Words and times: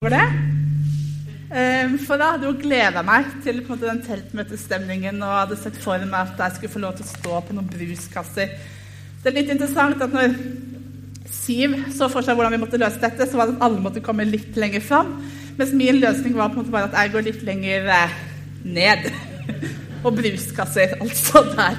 over 0.00 0.14
det. 0.16 0.28
Ehm, 1.52 1.98
for 2.00 2.16
da 2.16 2.30
hadde 2.32 2.46
jo 2.48 2.54
gleda 2.56 3.02
meg 3.04 3.26
til 3.44 3.58
måte, 3.66 3.84
den 3.84 3.98
teltmøtestemningen 4.00 5.18
og 5.20 5.34
hadde 5.34 5.58
sett 5.60 5.74
for 5.76 6.00
meg 6.08 6.30
at 6.30 6.38
jeg 6.40 6.54
skulle 6.54 6.72
få 6.72 6.80
lov 6.80 6.94
til 6.96 7.04
å 7.04 7.08
stå 7.10 7.40
på 7.44 7.56
noen 7.58 7.66
bruskasser. 7.68 8.54
Det 9.20 9.28
er 9.28 9.34
litt 9.36 9.52
interessant 9.52 10.00
at 10.00 10.14
når 10.16 10.38
Siv 11.28 11.74
så 11.92 12.08
for 12.08 12.24
seg 12.24 12.38
hvordan 12.38 12.54
vi 12.56 12.60
måtte 12.62 12.80
løse 12.80 12.96
dette, 13.02 13.26
så 13.28 13.36
var 13.36 13.50
det 13.50 13.58
at 13.58 13.66
alle 13.66 13.82
måtte 13.84 14.00
komme 14.00 14.24
litt 14.24 14.56
lenger 14.56 14.80
fram. 14.86 15.10
Mens 15.58 15.76
min 15.76 16.00
løsning 16.00 16.32
var 16.38 16.48
på 16.48 16.56
en 16.56 16.62
måte 16.62 16.72
bare 16.78 16.88
at 16.88 16.96
jeg 16.96 17.12
går 17.12 17.26
litt 17.28 17.44
lenger 17.50 17.92
eh, 17.98 18.16
ned. 18.64 19.04
og 20.06 20.16
bruskasser, 20.16 20.96
altså 20.96 21.44
der. 21.52 21.76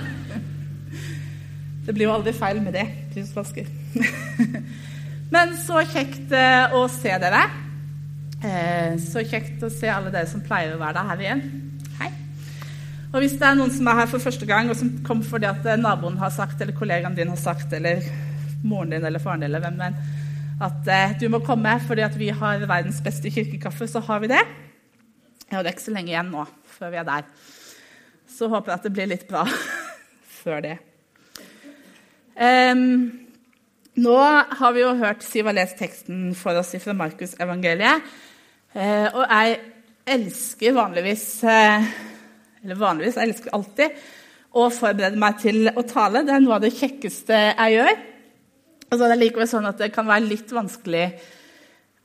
Det 1.89 1.97
blir 1.97 2.05
jo 2.05 2.13
aldri 2.19 2.37
feil 2.37 2.61
med 2.61 2.77
det. 2.77 2.85
Brusflasker. 3.15 3.73
Men 5.33 5.57
så 5.65 5.81
kjekt 5.89 6.37
eh, 6.37 6.77
å 6.77 6.85
se 7.01 7.17
dere. 7.25 7.43
Eh, 8.41 8.95
så 8.97 9.21
kjekt 9.21 9.61
å 9.61 9.69
se 9.69 9.89
alle 9.91 10.09
dere 10.09 10.25
som 10.29 10.41
pleier 10.41 10.73
å 10.73 10.79
være 10.81 10.97
der 10.97 11.09
her 11.11 11.19
igjen. 11.21 11.41
Hei. 11.99 12.07
Og 13.11 13.19
hvis 13.21 13.35
det 13.37 13.45
er 13.45 13.57
noen 13.59 13.73
som 13.73 13.89
er 13.91 13.99
her 13.99 14.07
for 14.09 14.23
første 14.23 14.47
gang, 14.49 14.71
og 14.71 14.79
som 14.79 14.89
kom 15.05 15.21
fordi 15.21 15.45
at 15.45 15.67
eh, 15.69 15.77
naboen 15.77 16.17
har 16.17 16.33
sagt, 16.33 16.57
eller 16.57 16.73
kollegaen 16.73 17.17
din 17.17 17.29
har 17.29 17.37
sagt, 17.37 17.73
eller 17.77 18.01
moren 18.65 18.95
din 18.95 19.05
eller 19.05 19.21
faren 19.21 19.43
din, 19.43 19.51
eller 19.51 19.61
hvem 19.61 19.77
enn, 19.85 19.99
at 20.61 20.89
eh, 20.89 21.13
du 21.21 21.27
må 21.29 21.43
komme 21.45 21.75
fordi 21.85 22.05
at 22.05 22.17
vi 22.17 22.31
har 22.33 22.65
verdens 22.65 23.03
beste 23.05 23.29
kirkekaffe, 23.33 23.85
så 23.89 24.01
har 24.07 24.23
vi 24.25 24.31
det. 24.33 24.41
Og 25.51 25.59
det 25.59 25.67
er 25.69 25.75
ikke 25.75 25.85
så 25.85 25.93
lenge 25.93 26.13
igjen 26.13 26.33
nå 26.33 26.47
før 26.79 26.95
vi 26.95 27.01
er 27.03 27.07
der. 27.11 27.29
Så 28.31 28.49
håper 28.49 28.73
jeg 28.73 28.79
at 28.79 28.87
det 28.87 28.93
blir 28.95 29.11
litt 29.11 29.27
bra 29.29 29.45
før 30.41 30.65
det. 30.65 30.79
Um, 32.41 33.11
nå 34.01 34.17
har 34.17 34.73
vi 34.73 34.81
jo 34.81 34.95
hørt 34.97 35.21
Siv 35.27 35.45
har 35.45 35.53
lest 35.53 35.77
teksten 35.77 36.31
for 36.33 36.57
oss 36.57 36.73
fra 36.81 36.97
Markus-evangeliet. 36.97 38.09
Eh, 38.71 39.07
og 39.11 39.25
jeg 39.27 39.55
elsker 40.07 40.75
vanligvis 40.77 41.25
eh, 41.43 41.87
Eller 42.63 42.77
vanligvis, 42.79 43.17
jeg 43.19 43.27
elsker 43.27 43.51
alltid 43.57 43.97
å 44.55 44.69
forberede 44.71 45.19
meg 45.19 45.37
til 45.41 45.67
å 45.67 45.83
tale. 45.87 46.21
Det 46.27 46.33
er 46.35 46.41
noe 46.43 46.57
av 46.57 46.63
det 46.63 46.73
kjekkeste 46.75 47.35
jeg 47.35 47.75
gjør. 47.75 47.91
Og 48.87 48.93
så 48.95 49.05
er 49.05 49.13
det 49.13 49.17
likevel 49.21 49.47
sånn 49.47 49.67
at 49.69 49.79
det 49.79 49.89
kan 49.95 50.07
være 50.07 50.27
litt 50.27 50.51
vanskelig 50.51 51.05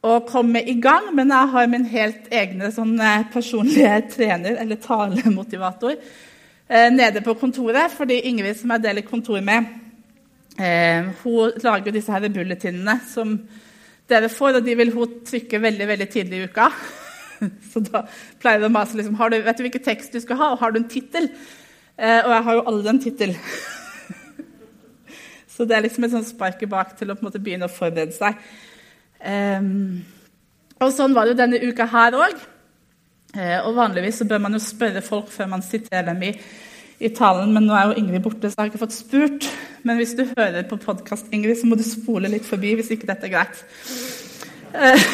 å 0.06 0.20
komme 0.28 0.62
i 0.62 0.76
gang, 0.78 1.08
men 1.18 1.32
jeg 1.34 1.50
har 1.54 1.70
min 1.72 1.86
helt 1.90 2.30
egne 2.30 2.70
sånn, 2.74 2.94
eh, 3.02 3.26
personlige 3.34 3.96
trener, 4.14 4.60
eller 4.62 4.78
talemotivator, 4.82 5.98
nede 6.94 7.22
på 7.22 7.34
kontoret. 7.38 7.92
Fordi 7.94 8.20
Ingrid, 8.30 8.58
som 8.58 8.74
jeg 8.74 8.84
deler 8.86 9.06
kontor 9.06 9.42
med, 9.44 9.66
hun 10.56 11.58
lager 11.62 11.94
disse 11.94 12.14
her 12.14 12.30
bulletinene 12.32 12.96
som 13.10 13.36
dere 14.10 14.30
får, 14.32 14.60
og 14.60 14.66
de 14.66 14.76
vil 14.78 14.92
hun 14.94 15.20
trykke 15.26 15.60
veldig 15.62 15.88
veldig 15.90 16.08
tidlig 16.12 16.40
i 16.40 16.48
uka. 16.50 16.70
Så 17.70 17.82
da 17.88 18.04
pleier 18.42 18.62
de 18.62 18.70
å 18.70 18.72
mase 18.72 18.98
liksom, 18.98 19.16
har 19.20 19.32
du, 19.32 19.40
Vet 19.44 19.58
du 19.58 19.64
hvilken 19.66 19.86
tekst 19.86 20.14
du 20.14 20.20
skal 20.22 20.40
ha, 20.40 20.50
og 20.54 20.60
har 20.62 20.74
du 20.74 20.80
en 20.80 20.90
tittel? 20.90 21.30
Eh, 21.96 22.20
og 22.22 22.32
jeg 22.32 22.44
har 22.48 22.58
jo 22.58 22.66
aldri 22.72 22.92
en 22.92 23.02
tittel. 23.02 23.34
Så 25.56 25.64
det 25.64 25.76
er 25.76 25.86
liksom 25.86 26.06
et 26.06 26.14
sånt 26.14 26.28
spark 26.28 26.62
i 26.62 26.70
bak 26.70 26.94
til 26.98 27.10
å 27.10 27.16
på 27.16 27.24
en 27.24 27.30
måte 27.30 27.42
begynne 27.42 27.68
å 27.68 27.72
forberede 27.72 28.14
seg. 28.16 28.36
Um, 29.16 30.04
og 30.84 30.92
sånn 30.92 31.14
var 31.16 31.24
det 31.24 31.32
jo 31.32 31.40
denne 31.40 31.60
uka 31.64 31.86
her 31.88 32.18
òg. 32.20 32.42
Eh, 33.36 33.58
og 33.64 33.76
vanligvis 33.76 34.20
så 34.20 34.26
bør 34.28 34.42
man 34.44 34.56
jo 34.56 34.62
spørre 34.62 35.02
folk 35.04 35.28
før 35.32 35.48
man 35.50 35.64
siterer 35.64 36.04
dem 36.08 36.22
i, 36.28 36.32
i 36.98 37.10
talen, 37.12 37.52
men 37.52 37.66
nå 37.68 37.74
er 37.76 37.90
jo 37.90 37.96
Ingrid 38.00 38.22
borte, 38.24 38.48
så 38.48 38.56
jeg 38.56 38.62
har 38.62 38.70
ikke 38.70 38.82
fått 38.86 38.96
spurt. 38.96 39.48
Men 39.84 39.98
hvis 40.00 40.14
du 40.16 40.24
hører 40.30 40.64
på 40.68 40.78
podkast, 40.80 41.28
Ingrid, 41.34 41.58
så 41.60 41.68
må 41.68 41.76
du 41.76 41.84
spole 41.84 42.30
litt 42.32 42.46
forbi 42.48 42.72
hvis 42.78 42.92
ikke 42.94 43.08
dette 43.10 43.28
er 43.28 43.34
greit. 43.34 43.60
Eh, 44.76 45.10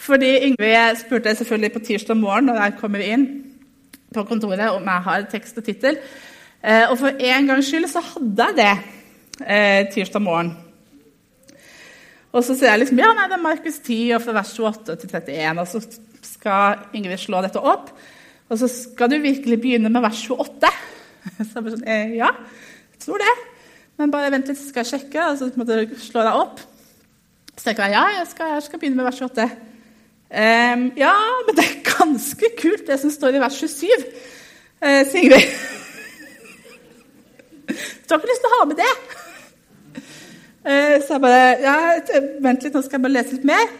fordi 0.00 0.30
Ingrid 0.48 1.02
spurte 1.02 1.34
selvfølgelig 1.36 1.72
på 1.74 1.84
tirsdag 1.90 2.18
morgen 2.18 2.48
når 2.48 2.62
jeg 2.64 2.78
kommer 2.80 3.04
inn 3.04 3.28
på 4.14 4.24
kontoret 4.26 4.72
om 4.72 4.88
jeg 4.88 5.06
har 5.06 5.28
tekst 5.30 5.60
og 5.60 5.66
tittel. 5.68 6.00
Eh, 6.64 6.86
og 6.88 6.96
for 7.00 7.14
en 7.14 7.52
gangs 7.52 7.68
skyld 7.68 7.88
så 7.92 8.02
hadde 8.04 8.48
jeg 8.48 8.58
det 8.58 8.72
eh, 9.46 9.82
tirsdag 9.92 10.24
morgen. 10.24 10.54
Og 12.30 12.44
så 12.46 12.54
sier 12.54 12.72
jeg 12.72 12.84
liksom, 12.84 13.00
ja, 13.02 13.10
nei, 13.14 13.26
det 13.28 13.36
er 13.36 13.42
Markus 13.42 13.78
10 13.82 14.16
og 14.16 14.24
fra 14.24 14.34
vers 14.38 14.54
28 14.54 14.96
til 15.02 15.12
31. 15.12 15.60
Og 15.60 15.68
så 15.68 15.84
skal 16.24 16.82
Ingrid 16.96 17.20
slå 17.20 17.42
dette 17.44 17.60
opp. 17.60 17.92
Og 18.50 18.58
så 18.58 18.68
skal 18.70 19.12
du 19.12 19.20
virkelig 19.22 19.60
begynne 19.62 19.92
med 19.92 20.02
vers 20.02 20.20
28. 20.26 20.72
Så 21.46 21.46
jeg 21.54 21.62
bare 21.62 21.76
sånn, 21.76 21.88
ja. 22.16 22.30
Jeg 22.90 23.04
tror 23.04 23.22
det. 23.22 23.34
Men 24.00 24.12
bare 24.12 24.30
vent 24.32 24.48
litt, 24.48 24.58
så 24.58 24.70
skal 24.70 24.82
jeg 24.82 24.90
sjekke. 24.94 25.26
Og 25.30 25.38
så 25.38 25.50
måtte 25.60 25.76
du 25.84 25.96
slå 26.00 26.24
deg 26.26 26.38
opp. 26.40 26.62
Så 27.54 27.66
tenker 27.66 27.86
jeg 27.86 27.98
ja, 27.98 28.06
jeg 28.16 28.30
skal, 28.30 28.54
jeg 28.56 28.64
skal 28.66 28.80
begynne 28.80 28.98
med 28.98 29.06
vers 29.10 29.20
28. 29.20 29.46
Um, 30.30 30.84
ja, 30.96 31.12
men 31.46 31.56
det 31.58 31.64
er 31.66 31.80
ganske 31.84 32.50
kult, 32.56 32.86
det 32.86 32.96
som 33.02 33.10
står 33.10 33.34
i 33.34 33.40
vers 33.42 33.56
27, 33.58 34.04
uh, 34.78 35.00
sier 35.10 35.24
Ingrid. 35.24 35.56
Du 37.66 38.14
har 38.14 38.20
ikke 38.20 38.30
lyst 38.30 38.44
til 38.44 38.50
å 38.50 38.54
ha 38.54 38.68
med 38.70 38.78
det? 38.78 38.92
Uh, 40.62 40.96
så 41.02 41.16
jeg 41.16 41.22
bare 41.24 41.42
ja, 41.64 41.74
Vent 42.46 42.64
litt, 42.64 42.76
nå 42.76 42.82
skal 42.86 42.98
jeg 42.98 43.04
bare 43.08 43.16
lese 43.16 43.36
litt 43.36 43.48
mer. 43.50 43.74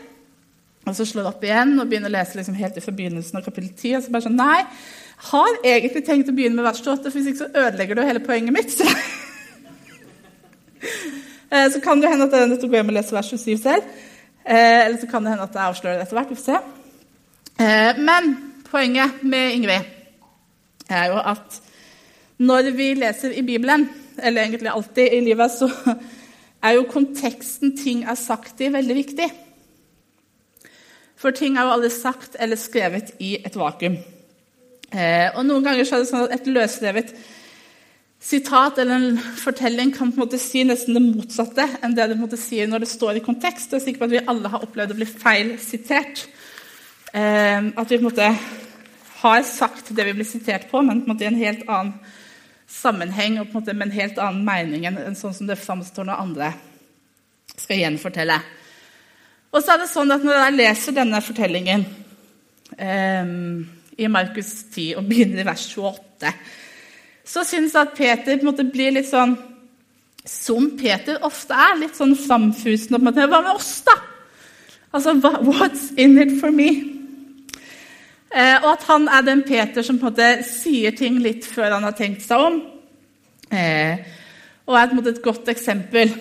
Og 0.88 0.96
så 0.96 1.04
slår 1.04 1.26
jeg 1.26 1.34
opp 1.34 1.42
igjen 1.44 1.74
og 1.78 1.88
begynner 1.90 2.10
å 2.10 2.14
lese 2.14 2.38
liksom 2.38 2.56
helt 2.56 2.78
i 2.80 2.84
forbegynnelsen 2.84 3.38
av 3.38 3.44
kapittel 3.44 3.72
10. 3.74 3.96
Og 3.98 4.04
så 4.04 4.12
bare 4.14 4.26
sånn, 4.26 4.40
nei, 4.40 4.60
har 5.30 5.58
egentlig 5.60 6.04
tenkt 6.06 6.30
å 6.32 6.36
begynne 6.36 6.56
med 6.56 6.66
vers 6.66 6.80
28, 6.80 7.02
for 7.04 7.18
hvis 7.18 7.32
ikke 7.32 7.42
så 7.42 7.64
ødelegger 7.66 7.98
du 7.98 8.06
hele 8.06 8.22
poenget 8.24 8.56
mitt. 8.56 8.72
Så, 8.72 8.86
eh, 11.52 11.66
så 11.74 11.82
kan 11.84 12.00
det 12.00 12.12
hende 12.12 12.28
at 12.28 12.36
jeg 12.36 12.46
er 12.46 12.52
nødt 12.54 12.64
til 12.64 12.80
å 12.80 12.96
lese 12.96 13.16
vers 13.16 13.32
27 13.34 13.60
selv. 13.60 14.06
Eh, 14.44 14.80
eller 14.86 14.98
så 15.02 15.10
kan 15.10 15.26
det 15.26 15.34
hende 15.34 15.44
at 15.44 15.58
jeg 15.58 15.66
avslører 15.66 16.00
det 16.00 16.06
etter 16.06 16.20
hvert. 16.20 16.32
Vi 16.32 16.40
får 16.40 16.48
se. 16.48 16.62
Eh, 17.60 18.00
men 18.00 18.32
poenget 18.70 19.20
med 19.20 19.58
Ingrid 19.58 19.84
er 20.90 21.12
jo 21.12 21.20
at 21.20 21.60
når 22.40 22.72
vi 22.72 22.94
leser 22.96 23.36
i 23.36 23.44
Bibelen, 23.44 23.84
eller 24.16 24.46
egentlig 24.46 24.72
alltid 24.72 25.12
i 25.12 25.20
livet, 25.28 25.52
så 25.52 25.68
er 26.64 26.78
jo 26.78 26.88
konteksten 26.88 27.76
ting 27.76 28.08
er 28.08 28.16
sagt 28.16 28.64
i, 28.64 28.72
veldig 28.72 28.96
viktig. 28.96 29.28
For 31.20 31.36
ting 31.36 31.58
er 31.58 31.66
jo 31.66 31.74
aldri 31.74 31.90
sagt 31.92 32.38
eller 32.40 32.56
skrevet 32.56 33.12
i 33.20 33.34
et 33.44 33.56
vakuum. 33.58 33.98
Eh, 34.90 35.28
og 35.36 35.44
Noen 35.46 35.66
ganger 35.66 35.86
så 35.86 35.98
er 35.98 36.02
det 36.02 36.10
sånn 36.10 36.24
at 36.24 36.34
et 36.38 36.48
løsrevet 36.50 37.12
sitat 38.20 38.78
eller 38.80 38.96
en 38.96 39.18
fortelling 39.40 39.92
kan 39.94 40.10
på 40.12 40.18
en 40.18 40.26
måte 40.26 40.40
si 40.40 40.64
nesten 40.66 40.96
det 40.96 41.02
motsatte 41.04 41.64
enn 41.80 41.94
det 41.96 42.10
det 42.10 42.18
måte 42.20 42.36
sier 42.40 42.68
når 42.68 42.84
det 42.84 42.90
står 42.90 43.20
i 43.20 43.24
kontekst. 43.24 43.72
Jeg 43.72 43.80
er 43.80 43.84
sikker 43.84 44.02
på 44.02 44.08
at 44.10 44.14
vi 44.16 44.24
alle 44.32 44.52
har 44.52 44.64
opplevd 44.66 44.94
å 44.94 44.98
bli 44.98 45.08
feil 45.08 45.54
sitert. 45.62 46.24
Eh, 47.12 47.68
at 47.70 47.86
vi 47.86 47.96
på 47.96 48.02
en 48.02 48.08
måte 48.08 48.30
har 49.20 49.44
sagt 49.44 49.92
det 49.96 50.08
vi 50.08 50.16
blir 50.16 50.28
sitert 50.28 50.70
på, 50.70 50.80
men 50.82 51.02
på 51.02 51.10
en 51.10 51.14
måte 51.14 51.26
i 51.26 51.30
en 51.30 51.40
helt 51.40 51.66
annen 51.68 51.94
sammenheng 52.70 53.40
og 53.40 53.50
på 53.50 53.58
en 53.58 53.60
måte 53.60 53.74
med 53.76 53.88
en 53.88 53.98
helt 53.98 54.20
annen 54.22 54.44
mening 54.46 54.86
enn 54.88 55.18
sånn 55.18 55.34
som 55.36 55.48
det 55.48 55.58
framstår 55.58 56.06
når 56.06 56.22
andre 56.22 56.52
skal 57.58 57.82
gjenfortelle. 57.82 58.38
Og 59.50 59.62
så 59.62 59.74
er 59.74 59.82
det 59.82 59.90
sånn 59.90 60.14
at 60.14 60.24
Når 60.24 60.38
jeg 60.38 60.56
leser 60.58 60.96
denne 60.96 61.20
fortellingen 61.24 61.84
eh, 62.78 63.32
i 64.00 64.08
Markus 64.08 64.52
10 64.70 65.00
og 65.00 65.08
begynner 65.10 65.42
i 65.42 65.48
vers 65.48 65.66
28, 65.74 66.30
så 67.30 67.42
syns 67.46 67.74
jeg 67.74 67.82
at 67.82 67.96
Peter 67.96 68.38
på 68.38 68.46
en 68.46 68.48
måte 68.48 68.64
blir 68.70 68.94
litt 68.94 69.10
sånn 69.10 69.34
Som 70.24 70.70
Peter 70.78 71.18
ofte 71.26 71.56
er, 71.56 71.76
litt 71.80 71.98
sånn 71.98 72.14
framfusende. 72.16 73.00
Hva 73.02 73.42
med 73.42 73.52
oss, 73.52 73.80
da? 73.86 73.96
Altså, 74.92 75.14
What's 75.46 75.90
in 75.96 76.18
it 76.18 76.34
for 76.40 76.52
me? 76.54 76.70
Eh, 78.30 78.56
og 78.62 78.72
at 78.76 78.84
han 78.86 79.08
er 79.10 79.24
den 79.26 79.42
Peter 79.42 79.82
som 79.82 79.98
på 79.98 80.06
en 80.06 80.12
måte 80.12 80.28
sier 80.46 80.94
ting 80.94 81.18
litt 81.22 81.46
før 81.48 81.76
han 81.76 81.86
har 81.86 81.96
tenkt 81.98 82.22
seg 82.22 82.42
om. 82.46 82.60
Eh, 83.50 84.02
og 84.68 84.76
er 84.76 84.90
på 84.90 84.94
en 84.94 85.00
måte 85.00 85.14
et 85.16 85.24
godt 85.24 85.50
eksempel 85.50 86.12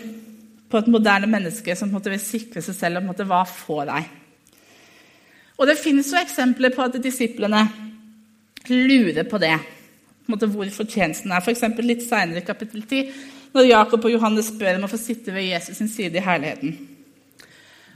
på 0.69 0.77
et 0.77 0.89
moderne 0.91 1.29
menneske 1.29 1.75
som 1.75 1.91
måte 1.91 2.11
vil 2.13 2.21
sikre 2.21 2.61
seg 2.61 2.77
selv 2.77 3.01
og 3.01 3.23
hva 3.27 3.41
får 3.47 3.89
deg. 3.89 4.09
Og 5.59 5.67
Det 5.67 5.79
finnes 5.79 6.07
jo 6.11 6.19
eksempler 6.19 6.71
på 6.71 6.85
at 6.85 7.01
disiplene 7.03 7.65
lurer 8.69 9.25
på 9.27 9.39
det. 9.41 9.57
På 10.25 10.35
måte, 10.35 10.47
hvor 10.47 10.69
fortjenesten 10.71 11.33
er. 11.33 11.41
F.eks. 11.41 11.65
litt 11.83 12.05
seinere 12.05 12.43
i 12.43 12.45
kapittel 12.45 12.85
10, 12.85 13.11
når 13.55 13.65
Jakob 13.65 14.05
og 14.05 14.13
Johannes 14.13 14.51
spør 14.53 14.77
om 14.77 14.85
å 14.85 14.91
få 14.91 14.99
sitte 15.01 15.33
ved 15.33 15.49
Jesus 15.49 15.81
sin 15.81 15.89
side 15.89 16.21
i 16.21 16.23
herligheten. 16.23 16.77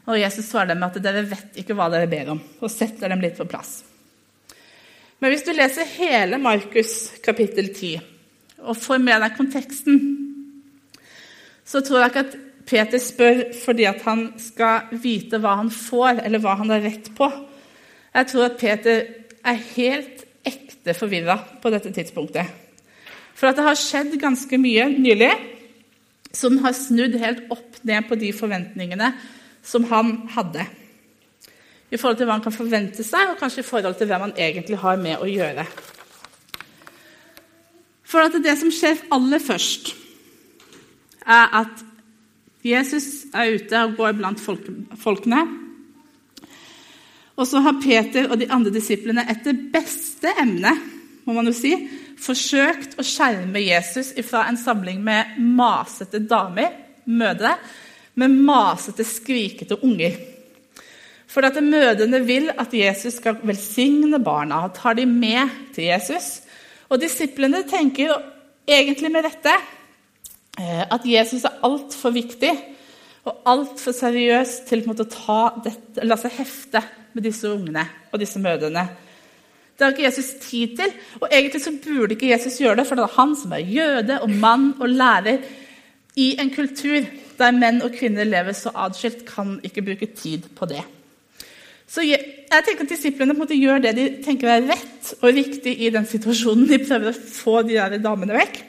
Og 0.10 0.20
Jesus 0.20 0.50
svarer 0.50 0.74
dem 0.74 0.84
at 0.84 0.98
dere 1.00 1.24
vet 1.30 1.60
ikke 1.62 1.78
hva 1.78 1.88
dere 1.94 2.10
ber 2.12 2.34
om, 2.34 2.42
og 2.60 2.72
setter 2.72 3.14
dem 3.14 3.22
litt 3.24 3.38
på 3.38 3.48
plass. 3.48 3.84
Men 5.22 5.32
hvis 5.32 5.46
du 5.48 5.54
leser 5.56 5.88
hele 5.96 6.42
Markus 6.42 7.14
kapittel 7.24 7.70
10 7.70 8.02
og 8.64 8.76
får 8.80 9.00
med 9.00 9.22
deg 9.24 9.38
konteksten, 9.38 10.02
så 11.64 11.80
tror 11.80 12.02
jeg 12.02 12.12
ikke 12.12 12.24
at 12.26 12.36
Peter 12.68 13.02
spør 13.02 13.42
fordi 13.64 13.88
at 13.90 14.02
han 14.06 14.28
skal 14.42 14.94
vite 15.04 15.40
hva 15.42 15.58
han 15.60 15.72
får, 15.74 16.24
eller 16.24 16.42
hva 16.44 16.56
han 16.62 16.72
har 16.72 16.84
rett 16.86 17.10
på. 17.18 17.30
Jeg 18.14 18.30
tror 18.30 18.46
at 18.48 18.60
Peter 18.62 19.06
er 19.44 19.64
helt 19.74 20.24
ekte 20.48 20.96
forvirra 20.96 21.38
på 21.64 21.72
dette 21.74 21.92
tidspunktet. 21.96 22.48
For 23.34 23.50
at 23.50 23.58
det 23.58 23.66
har 23.66 23.80
skjedd 23.80 24.16
ganske 24.22 24.60
mye 24.62 24.88
nylig 24.94 25.32
som 26.34 26.60
har 26.64 26.76
snudd 26.78 27.18
helt 27.22 27.50
opp 27.54 27.82
ned 27.86 28.08
på 28.10 28.18
de 28.20 28.32
forventningene 28.36 29.12
som 29.64 29.86
han 29.92 30.16
hadde. 30.36 30.66
i 31.94 31.98
forhold 31.98 32.18
til 32.18 32.26
hva 32.26 32.34
han 32.40 32.42
kan 32.42 32.56
forvente 32.56 33.04
seg, 33.06 33.30
og 33.30 33.38
kanskje 33.38 33.62
i 33.62 33.68
forhold 33.68 33.96
til 34.00 34.08
hvem 34.10 34.24
han 34.26 34.32
egentlig 34.34 34.80
har 34.82 34.96
med 34.98 35.22
å 35.22 35.28
gjøre. 35.30 35.66
For 38.02 38.26
at 38.26 38.34
det 38.42 38.56
som 38.58 38.72
skjer 38.74 39.04
aller 39.14 39.38
først, 39.38 39.92
er 41.22 41.54
at 41.62 41.84
Jesus 42.64 43.28
er 43.36 43.58
ute 43.58 43.84
og 43.84 43.98
går 43.98 44.16
blant 44.18 44.42
folkene. 44.42 45.44
Og 47.34 47.48
så 47.50 47.60
har 47.66 47.82
Peter 47.82 48.30
og 48.30 48.40
de 48.40 48.48
andre 48.54 48.72
disiplene 48.74 49.26
etter 49.32 49.58
beste 49.74 50.32
emne 50.40 50.72
må 51.24 51.36
man 51.38 51.48
jo 51.48 51.54
si, 51.56 51.72
forsøkt 52.20 52.98
å 53.00 53.06
skjerme 53.06 53.62
Jesus 53.64 54.12
fra 54.28 54.46
en 54.50 54.60
samling 54.60 55.00
med 55.04 55.38
masete 55.40 56.20
damer, 56.20 56.74
mødre, 57.08 57.56
med 58.20 58.36
masete, 58.46 59.06
skrikete 59.08 59.80
unger. 59.88 60.18
For 61.32 61.48
at 61.48 61.58
mødrene 61.64 62.20
vil 62.28 62.52
at 62.52 62.76
Jesus 62.76 63.18
skal 63.18 63.40
velsigne 63.42 64.20
barna 64.24 64.66
og 64.68 64.76
tar 64.78 65.00
dem 65.00 65.16
med 65.20 65.50
til 65.74 65.88
Jesus. 65.90 66.44
Og 66.92 67.02
disiplene 67.02 67.64
tenker 67.66 68.14
egentlig 68.68 69.10
med 69.12 69.26
dette 69.26 69.56
at 70.58 71.06
Jesus 71.08 71.48
er 71.48 71.62
altfor 71.66 72.14
viktig 72.14 72.52
og 73.24 73.40
altfor 73.48 73.96
seriøs 73.96 74.60
til 74.68 74.84
å 74.90 74.96
ta 75.08 75.40
dette, 75.64 76.04
la 76.04 76.18
seg 76.20 76.36
hefte 76.38 76.82
med 77.16 77.26
disse 77.26 77.50
ungene 77.50 77.86
og 78.12 78.20
disse 78.22 78.42
mødrene. 78.42 78.84
Det 79.74 79.86
har 79.86 79.94
ikke 79.96 80.06
Jesus 80.06 80.34
tid 80.44 80.76
til. 80.78 80.92
Og 81.22 81.28
egentlig 81.32 81.62
så 81.64 81.74
burde 81.84 82.14
ikke 82.14 82.30
Jesus 82.30 82.60
gjøre 82.62 82.82
det, 82.82 82.88
for 82.88 83.00
det 83.00 83.08
er 83.08 83.16
han 83.18 83.36
som 83.38 83.56
er 83.56 83.64
jøde 83.66 84.20
og 84.22 84.34
mann 84.44 84.74
og 84.80 84.92
lærer 84.92 85.40
i 86.20 86.34
en 86.40 86.52
kultur 86.54 87.08
der 87.40 87.56
menn 87.56 87.82
og 87.82 87.96
kvinner 87.98 88.28
lever 88.28 88.54
så 88.54 88.74
adskilt, 88.86 89.24
kan 89.26 89.56
ikke 89.66 89.82
bruke 89.88 90.12
tid 90.14 90.46
på 90.56 90.70
det. 90.70 90.84
Så 91.90 92.06
jeg, 92.06 92.22
jeg 92.50 92.66
tenker 92.66 92.86
at 92.86 92.94
Disiplene 92.94 93.36
måte, 93.38 93.58
gjøre 93.58 93.82
det 93.88 93.96
de 93.98 94.06
tenker 94.26 94.50
er 94.50 94.68
rett 94.70 95.16
og 95.20 95.34
riktig 95.34 95.74
i 95.82 95.90
den 95.94 96.06
situasjonen. 96.10 96.68
De 96.70 96.80
prøver 96.86 97.10
å 97.10 97.18
få 97.18 97.62
de 97.66 97.78
der 97.80 97.98
damene 98.02 98.38
vekk. 98.38 98.62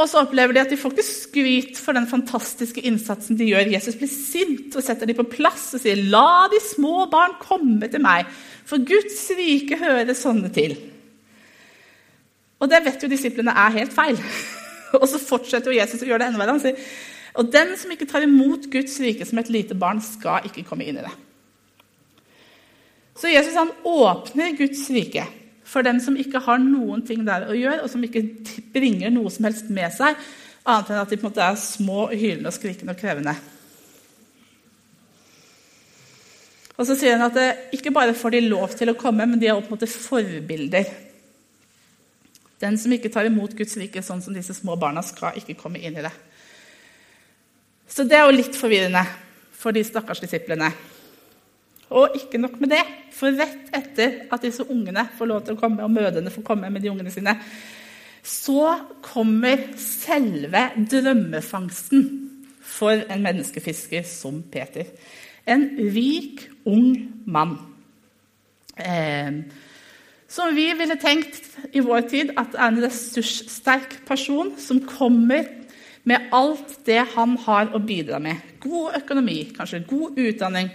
Og 0.00 0.08
så 0.08 0.22
opplever 0.22 0.56
de 0.56 0.62
at 0.62 0.70
de 0.72 0.78
får 0.80 0.94
ikke 0.94 1.04
skryt 1.04 1.80
for 1.80 1.96
den 1.96 2.08
fantastiske 2.08 2.80
innsatsen 2.88 3.36
de 3.38 3.50
gjør. 3.50 3.74
Jesus 3.74 3.98
blir 3.98 4.10
sint 4.10 4.76
og 4.78 4.84
setter 4.84 5.08
dem 5.08 5.18
på 5.18 5.28
plass 5.34 5.68
og 5.76 5.82
sier, 5.82 6.00
'La 6.00 6.48
de 6.50 6.60
små 6.64 7.06
barn 7.12 7.36
komme 7.40 7.88
til 7.88 8.00
meg', 8.00 8.30
for 8.64 8.80
Guds 8.80 9.20
rike 9.36 9.76
hører 9.78 10.14
sånne 10.16 10.48
til. 10.52 10.76
Og 12.58 12.70
det 12.70 12.84
vet 12.84 13.02
jo 13.02 13.10
disiplene 13.10 13.50
er 13.50 13.78
helt 13.78 13.92
feil. 13.92 14.18
Og 15.00 15.08
så 15.08 15.18
fortsetter 15.18 15.72
Jesus 15.72 16.02
å 16.02 16.06
gjøre 16.06 16.18
det 16.22 16.26
enda 16.28 16.38
verre. 16.38 16.56
Han 16.56 16.60
sier, 16.60 16.78
'Og 17.34 17.52
den 17.52 17.76
som 17.76 17.90
ikke 17.90 18.06
tar 18.06 18.22
imot 18.22 18.70
Guds 18.70 19.00
rike 19.00 19.26
som 19.26 19.38
et 19.38 19.50
lite 19.50 19.74
barn, 19.74 20.00
skal 20.00 20.46
ikke 20.46 20.64
komme 20.64 20.84
inn 20.84 20.98
i 20.98 21.04
det'. 21.04 21.16
Så 23.16 23.28
Jesus 23.28 23.54
han 23.54 23.70
åpner 23.84 24.56
Guds 24.56 24.88
rike 24.90 25.26
for 25.72 25.84
dem 25.86 26.00
som 26.04 26.18
ikke 26.20 26.42
har 26.44 26.60
noen 26.60 27.00
ting 27.06 27.24
der 27.24 27.48
å 27.48 27.56
gjøre, 27.56 27.84
og 27.84 27.90
som 27.92 28.04
ikke 28.04 28.26
bringer 28.74 29.12
noe 29.12 29.32
som 29.32 29.48
helst 29.48 29.70
med 29.72 29.88
seg, 29.94 30.18
annet 30.62 30.92
enn 30.92 31.00
at 31.00 31.10
de 31.10 31.18
på 31.18 31.26
en 31.26 31.32
måte 31.32 31.46
er 31.46 31.58
små, 31.58 32.04
hylende, 32.12 32.52
og 32.52 32.56
skrikende 32.56 32.94
og 32.94 33.00
krevende. 33.00 33.34
Og 36.76 36.88
så 36.88 36.96
sier 36.98 37.16
han 37.16 37.28
at 37.28 37.36
det, 37.36 37.48
ikke 37.78 37.92
bare 37.94 38.16
får 38.16 38.34
de 38.34 38.44
lov 38.46 38.76
til 38.76 38.92
å 38.92 38.98
komme, 38.98 39.26
men 39.28 39.40
de 39.40 39.48
er 39.48 39.64
på 39.64 39.76
en 39.76 39.96
forbilder. 39.96 40.92
Den 42.62 42.78
som 42.78 42.92
ikke 42.94 43.10
tar 43.12 43.26
imot 43.26 43.56
Guds 43.58 43.74
rike 43.80 44.04
sånn 44.06 44.22
som 44.22 44.34
disse 44.34 44.54
små 44.56 44.76
barna, 44.78 45.02
skal 45.02 45.38
ikke 45.38 45.58
komme 45.58 45.82
inn 45.82 45.98
i 45.98 46.04
det. 46.04 46.12
Så 47.90 48.06
det 48.08 48.16
er 48.16 48.28
jo 48.28 48.36
litt 48.38 48.56
forvirrende 48.56 49.02
for 49.58 49.74
de 49.74 49.82
stakkars 49.84 50.22
disiplene. 50.22 50.70
Og 51.90 52.16
ikke 52.16 52.40
nok 52.40 52.60
med 52.60 52.72
det, 52.72 52.82
for 53.12 53.34
rett 53.36 53.72
etter 53.76 54.22
at 54.32 54.44
disse 54.44 54.64
ungene 54.70 55.04
får 55.18 55.28
lov 55.28 55.42
til 55.46 55.56
å 55.56 55.60
komme, 55.60 55.84
og 55.84 55.92
mødrene 55.92 56.32
får 56.32 56.44
komme 56.46 56.70
med 56.72 56.84
de 56.84 56.90
ungene 56.92 57.12
sine, 57.12 57.34
så 58.22 58.76
kommer 59.02 59.66
selve 59.80 60.68
drømmefangsten 60.78 62.06
for 62.62 63.02
en 63.10 63.24
menneskefisker 63.24 64.06
som 64.08 64.40
Peter. 64.52 64.86
En 65.46 65.66
rik, 65.92 66.46
ung 66.64 66.94
mann. 67.26 67.58
Eh, 68.78 69.42
som 70.32 70.54
vi 70.56 70.70
ville 70.78 70.96
tenkt 70.96 71.50
i 71.76 71.82
vår 71.84 72.06
tid 72.08 72.30
at 72.40 72.54
er 72.56 72.70
en 72.70 72.80
ressurssterk 72.80 73.98
person 74.08 74.54
som 74.56 74.80
kommer 74.86 75.50
med 76.08 76.32
alt 76.34 76.78
det 76.86 77.02
han 77.14 77.36
har 77.44 77.74
å 77.74 77.82
bidra 77.82 78.18
med. 78.22 78.40
God 78.62 78.96
økonomi, 79.02 79.42
kanskje 79.54 79.84
god 79.88 80.18
utdanning, 80.18 80.70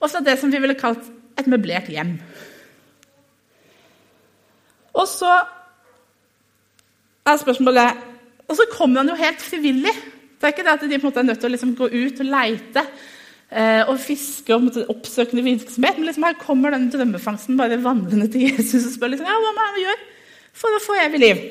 og 0.00 0.10
så 0.10 0.20
det 0.24 0.36
som 0.40 0.52
vi 0.52 0.60
ville 0.62 0.76
kalt 0.78 1.04
et 1.36 1.48
møblert 1.50 1.88
hjem. 1.92 2.16
Og 4.96 5.08
så 5.08 5.32
er 7.26 7.40
spørsmålet 7.42 8.04
Og 8.48 8.56
så 8.56 8.64
kommer 8.70 9.02
han 9.02 9.10
jo 9.10 9.18
helt 9.18 9.42
frivillig. 9.42 9.92
Det 10.36 10.46
er 10.46 10.52
ikke 10.54 10.62
det 10.62 10.74
at 10.76 10.82
de 10.86 10.98
på 10.98 11.08
en 11.08 11.08
måte 11.08 11.18
er 11.20 11.26
nødt 11.26 11.40
til 11.42 11.48
å 11.48 11.54
liksom 11.54 11.72
gå 11.74 11.88
ut 11.90 12.20
og 12.22 12.28
leite 12.30 12.82
eh, 13.50 13.82
og 13.88 13.98
fiske 13.98 14.54
og 14.54 14.76
oppsøkende 14.92 15.42
virksomhet. 15.42 15.98
Men 15.98 16.06
liksom 16.06 16.26
her 16.28 16.36
kommer 16.38 16.70
den 16.70 16.86
drømmefangsten 16.92 17.58
bare 17.58 17.80
vandrende 17.82 18.28
til 18.30 18.46
Jesus 18.46 18.86
og 18.86 18.92
spør 18.94 19.16
liksom, 19.16 19.26
ja, 19.26 19.34
hva 19.42 19.54
må 19.56 19.66
jeg 19.66 19.86
gjøre 19.88 20.04
for 20.56 20.76
å 20.76 20.82
få 20.84 20.98
evig 21.02 21.22
liv. 21.24 21.42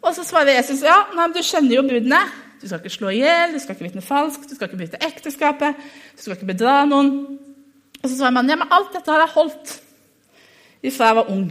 Og 0.00 0.16
så 0.16 0.24
svarer 0.26 0.58
Jesus 0.58 0.82
ja, 0.82 0.96
nei, 1.14 1.28
du 1.30 1.40
kjenner 1.44 1.76
jo 1.76 1.86
budene. 1.86 2.20
Du 2.60 2.66
skal 2.68 2.82
ikke 2.82 2.92
slå 2.92 3.12
i 3.14 3.22
hjel, 3.22 3.54
du 3.54 3.60
skal 3.62 3.76
ikke 3.76 3.86
vitne 3.86 4.04
falskt, 4.04 4.50
du 4.50 4.56
skal 4.56 4.68
ikke 4.68 4.82
bryte 4.82 5.00
ekteskapet, 5.06 5.78
du 6.16 6.20
skal 6.20 6.36
ikke 6.36 6.50
bedra 6.52 6.82
noen. 6.88 7.14
Og 8.00 8.04
så 8.04 8.16
svarer 8.18 8.36
man 8.36 8.50
ja, 8.50 8.58
men 8.60 8.72
alt 8.72 8.92
dette 8.92 9.12
har 9.12 9.24
jeg 9.24 9.34
holdt 9.36 9.72
ifra 10.84 11.10
jeg 11.10 11.18
var 11.20 11.32
ung. 11.32 11.46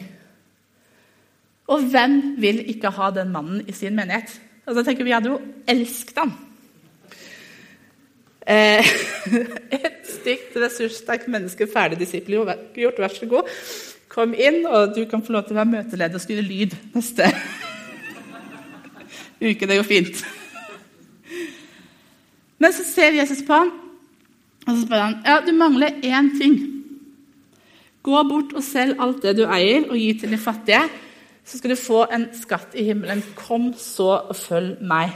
Og 1.70 1.90
hvem 1.90 2.20
vil 2.42 2.62
ikke 2.74 2.94
ha 2.94 3.10
den 3.14 3.34
mannen 3.34 3.66
i 3.70 3.74
sin 3.78 3.98
menighet? 3.98 4.32
Og 4.70 4.78
da 4.78 4.86
tenker 4.86 5.06
Vi 5.06 5.14
hadde 5.14 5.34
jo 5.34 5.42
elsket 5.70 6.18
han. 6.18 6.34
Eh, 8.50 8.86
et 9.78 10.10
stygt, 10.10 10.58
ressurssterkt 10.58 11.30
menneske, 11.30 11.70
ferdig 11.70 12.00
disippelgjort, 12.02 13.02
vær 13.02 13.14
så 13.14 13.30
god. 13.30 13.54
Kom 14.10 14.34
inn, 14.34 14.64
og 14.66 14.96
du 14.96 15.04
kan 15.10 15.22
få 15.26 15.36
lov 15.36 15.46
til 15.46 15.54
å 15.54 15.62
være 15.62 15.74
møteleder 15.76 16.18
og 16.18 16.24
styre 16.24 16.46
lyd 16.46 16.74
neste 16.96 17.30
uke. 19.50 19.70
Det 19.70 19.78
går 19.78 19.90
fint. 19.90 20.26
Men 22.60 22.76
så 22.76 22.84
ser 22.84 23.16
Jesus 23.16 23.44
på 23.48 23.56
ham, 23.56 23.72
og 24.68 24.74
så 24.74 24.82
spør 24.84 25.06
han 25.06 25.16
ja, 25.26 25.40
du 25.46 25.54
mangler 25.56 26.02
én 26.04 26.34
ting. 26.40 26.58
Gå 28.04 28.24
bort 28.28 28.52
og 28.56 28.64
selg 28.64 29.00
alt 29.02 29.24
det 29.24 29.38
du 29.40 29.46
eier, 29.48 29.88
og 29.90 29.98
gi 30.00 30.12
til 30.22 30.36
de 30.36 30.40
fattige. 30.40 30.84
Så 31.46 31.58
skal 31.58 31.74
du 31.74 31.80
få 31.80 32.04
en 32.14 32.28
skatt 32.38 32.76
i 32.78 32.86
himmelen. 32.92 33.24
Kom 33.36 33.72
så 33.80 34.12
og 34.30 34.36
følg 34.38 34.84
meg. 34.86 35.16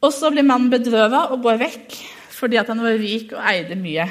Og 0.00 0.12
så 0.16 0.32
blir 0.32 0.46
mannen 0.48 0.72
bedrøva 0.72 1.28
og 1.34 1.44
går 1.44 1.60
vekk 1.66 2.00
fordi 2.40 2.56
han 2.56 2.78
var 2.80 2.94
rik 2.96 3.34
og 3.36 3.40
eide 3.50 3.76
mye. 3.76 4.06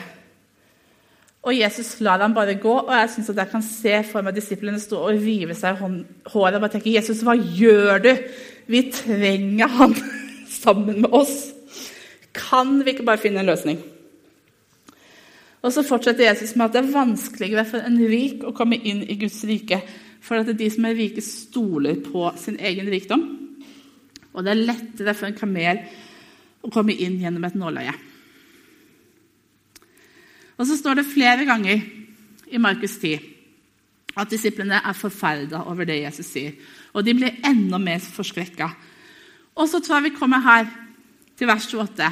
Og 1.50 1.56
Jesus 1.56 1.96
lar 2.06 2.22
ham 2.22 2.36
bare 2.36 2.60
gå, 2.62 2.76
og 2.84 2.92
jeg 2.94 3.10
synes 3.16 3.32
at 3.32 3.40
jeg 3.42 3.50
kan 3.50 3.64
se 3.66 3.94
for 4.06 4.22
meg 4.22 4.36
disiplene 4.36 4.78
stå 4.78 5.00
og 5.08 5.22
rive 5.24 5.56
seg 5.58 5.80
i 5.80 5.88
håret 6.30 6.58
og 6.60 6.62
bare 6.62 6.74
tenke 6.76 6.94
Jesus, 6.94 7.24
hva 7.26 7.34
gjør 7.34 8.04
du? 8.04 8.12
Vi 8.70 8.84
trenger 8.94 9.72
han 9.80 9.96
sammen 10.60 11.02
med 11.04 11.14
oss. 11.16 11.52
Kan 12.36 12.80
vi 12.84 12.94
ikke 12.94 13.08
bare 13.08 13.22
finne 13.22 13.42
en 13.42 13.50
løsning? 13.50 13.80
Og 15.60 15.74
Så 15.74 15.84
fortsetter 15.84 16.30
Jesus 16.30 16.56
med 16.56 16.70
at 16.70 16.76
det 16.78 16.84
er 16.86 16.94
vanskeligere 16.94 17.66
for 17.68 17.84
en 17.84 17.98
rik 18.00 18.46
å 18.48 18.56
komme 18.56 18.80
inn 18.80 19.04
i 19.04 19.18
Guds 19.20 19.42
rike, 19.48 19.82
for 20.24 20.40
at 20.40 20.52
de 20.56 20.70
som 20.72 20.86
er 20.88 20.96
rike, 20.96 21.24
stoler 21.24 22.00
på 22.04 22.30
sin 22.40 22.60
egen 22.60 22.88
rikdom. 22.92 23.26
Og 24.34 24.46
det 24.46 24.54
er 24.54 24.68
lettere 24.70 25.16
for 25.18 25.28
en 25.28 25.36
kamel 25.36 25.82
å 26.64 26.72
komme 26.72 26.96
inn 26.96 27.20
gjennom 27.20 27.44
et 27.48 27.58
nåløye. 27.60 27.96
Og 30.60 30.68
så 30.68 30.76
står 30.76 31.00
det 31.00 31.12
flere 31.12 31.48
ganger 31.48 31.84
i 32.52 32.60
Markus 32.60 32.98
10 33.00 33.20
at 34.20 34.32
disiplene 34.32 34.82
er 34.84 34.98
forferda 34.98 35.64
over 35.72 35.88
det 35.88 36.02
Jesus 36.02 36.32
sier. 36.34 36.56
Og 36.94 37.06
de 37.06 37.16
blir 37.16 37.40
enda 37.48 37.80
mer 37.80 38.02
forskrekka 38.04 38.68
og 39.60 39.68
så 39.68 39.82
tror 39.84 40.00
jeg 40.00 40.10
vi 40.10 40.18
kommer 40.18 40.40
her 40.44 40.70
til 41.40 41.50
vers 41.50 41.68
28, 41.68 42.10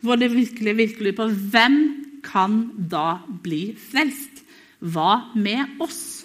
hvor 0.00 0.16
det 0.16 0.30
virkelig 0.32 0.76
virkelig 0.76 1.14
på 1.18 1.26
hvem 1.52 1.78
kan 2.24 2.60
da 2.90 3.20
bli 3.44 3.74
frelst? 3.78 4.44
Hva 4.80 5.34
med 5.36 5.80
oss? 5.84 6.24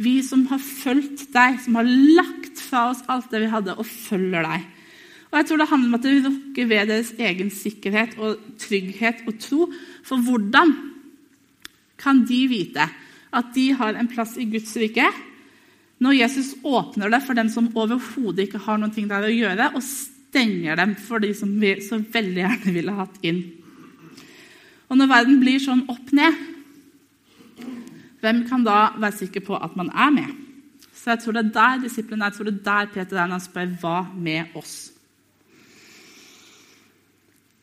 Vi 0.00 0.20
som 0.24 0.46
har 0.50 0.60
fulgt 0.62 1.26
deg, 1.34 1.58
som 1.64 1.76
har 1.76 1.88
lagt 1.88 2.60
fra 2.62 2.90
oss 2.92 3.02
alt 3.10 3.32
det 3.32 3.42
vi 3.42 3.50
hadde, 3.52 3.74
og 3.76 3.88
følger 3.88 4.46
deg. 4.46 4.68
Og 5.30 5.38
jeg 5.38 5.46
tror 5.46 5.58
Det 5.58 5.68
handler 5.70 5.88
om 5.88 5.98
at 5.98 6.06
det 6.06 6.24
rokker 6.26 6.66
ved 6.66 6.86
deres 6.90 7.12
egen 7.18 7.50
sikkerhet 7.50 8.16
og 8.18 8.38
trygghet 8.58 9.22
og 9.26 9.38
tro. 9.38 9.68
For 10.02 10.18
hvordan 10.18 10.72
kan 11.98 12.24
de 12.26 12.46
vite 12.50 12.86
at 13.30 13.52
de 13.54 13.72
har 13.72 13.94
en 13.94 14.08
plass 14.10 14.36
i 14.36 14.48
Guds 14.50 14.74
rike 14.76 15.06
når 16.00 16.16
Jesus 16.16 16.54
åpner 16.64 17.12
det 17.12 17.20
for 17.26 17.36
dem 17.36 17.50
som 17.52 17.68
overhodet 17.76 18.46
ikke 18.46 18.62
har 18.64 18.80
noe 18.80 18.90
der 18.90 19.26
å 19.26 19.32
gjøre, 19.32 19.72
og 19.76 19.84
stenger 19.84 20.78
dem 20.80 20.94
for 20.96 21.20
de 21.20 21.34
som 21.36 21.52
vi 21.60 21.74
så 21.84 22.00
veldig 22.00 22.40
gjerne 22.40 22.74
ville 22.76 22.94
hatt 22.96 23.18
inn. 23.26 23.42
Og 24.90 24.98
når 24.98 25.10
verden 25.10 25.42
blir 25.42 25.60
sånn 25.62 25.84
opp 25.92 26.12
ned, 26.16 26.38
hvem 28.20 28.44
kan 28.48 28.64
da 28.64 28.94
være 28.96 29.18
sikker 29.20 29.44
på 29.44 29.58
at 29.60 29.76
man 29.78 29.92
er 29.92 30.14
med? 30.14 30.32
Så 30.92 31.14
jeg 31.14 31.22
tror 31.22 31.36
det 31.36 31.44
er 31.46 31.52
der 31.54 31.84
disiplene. 31.84 32.26
Jeg 32.28 32.36
tror 32.36 32.48
det 32.48 32.54
er 32.58 32.64
der 32.66 32.90
Peter 32.92 33.16
er 33.16 33.28
når 33.28 33.38
han 33.38 33.44
spør 33.44 33.76
hva 33.80 33.94
med 34.12 34.56
oss. 34.58 34.74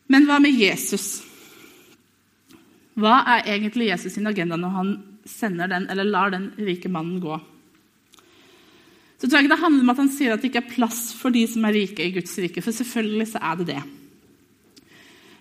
Men 0.09 0.25
hva 0.25 0.39
med 0.41 0.55
Jesus? 0.57 1.19
Hva 2.97 3.19
er 3.35 3.51
egentlig 3.53 3.91
Jesus 3.91 4.15
sin 4.15 4.29
agenda 4.29 4.57
når 4.57 4.73
han 4.73 4.95
sender 5.27 5.69
den, 5.69 5.85
eller 5.91 6.07
lar 6.07 6.33
den 6.33 6.49
rike 6.57 6.89
mannen 6.89 7.19
gå? 7.21 7.37
Så 9.17 9.25
tror 9.25 9.39
jeg 9.39 9.47
ikke 9.47 9.55
det 9.55 9.63
handler 9.63 9.85
om 9.85 9.93
at 9.93 10.01
han 10.03 10.11
sier 10.13 10.33
at 10.33 10.43
det 10.43 10.51
ikke 10.51 10.61
er 10.61 10.73
plass 10.75 10.99
for 11.17 11.33
de 11.33 11.41
som 11.49 11.65
er 11.65 11.73
rike 11.73 12.05
i 12.05 12.13
Guds 12.13 12.35
rike. 12.37 12.61
For 12.61 12.75
selvfølgelig 12.75 13.31
så 13.31 13.41
er 13.41 13.55
det 13.59 13.67
det. 13.71 13.79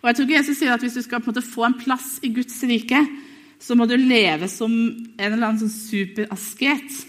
Og 0.01 0.09
jeg 0.09 0.17
tror 0.17 0.27
ikke 0.27 0.39
Jesus 0.39 0.61
sier 0.63 0.73
at 0.73 0.85
hvis 0.85 0.97
du 0.97 1.03
skal 1.05 1.21
på 1.21 1.29
en 1.29 1.35
måte 1.35 1.45
få 1.45 1.67
en 1.67 1.77
plass 1.77 2.17
i 2.25 2.31
Guds 2.33 2.57
rike, 2.65 3.03
så 3.61 3.77
må 3.77 3.89
du 3.89 3.97
leve 3.99 4.49
som 4.49 4.73
en 4.73 5.29
eller 5.29 5.49
annen 5.49 5.61
sånn 5.65 5.73
superasket. 5.73 7.03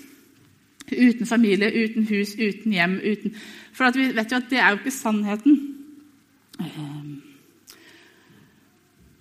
Uten 0.87 1.27
familie, 1.27 1.71
uten 1.71 2.07
hus, 2.09 2.35
uten 2.39 2.75
hjem. 2.75 2.97
Uten... 3.03 3.35
For 3.75 3.95
vi 3.95 4.09
vet 4.15 4.31
jo 4.31 4.39
at 4.39 4.51
det 4.51 4.59
er 4.59 4.73
jo 4.73 4.79
ikke 4.81 4.95
sannheten. 4.95 5.57
Ehm. 6.63 7.15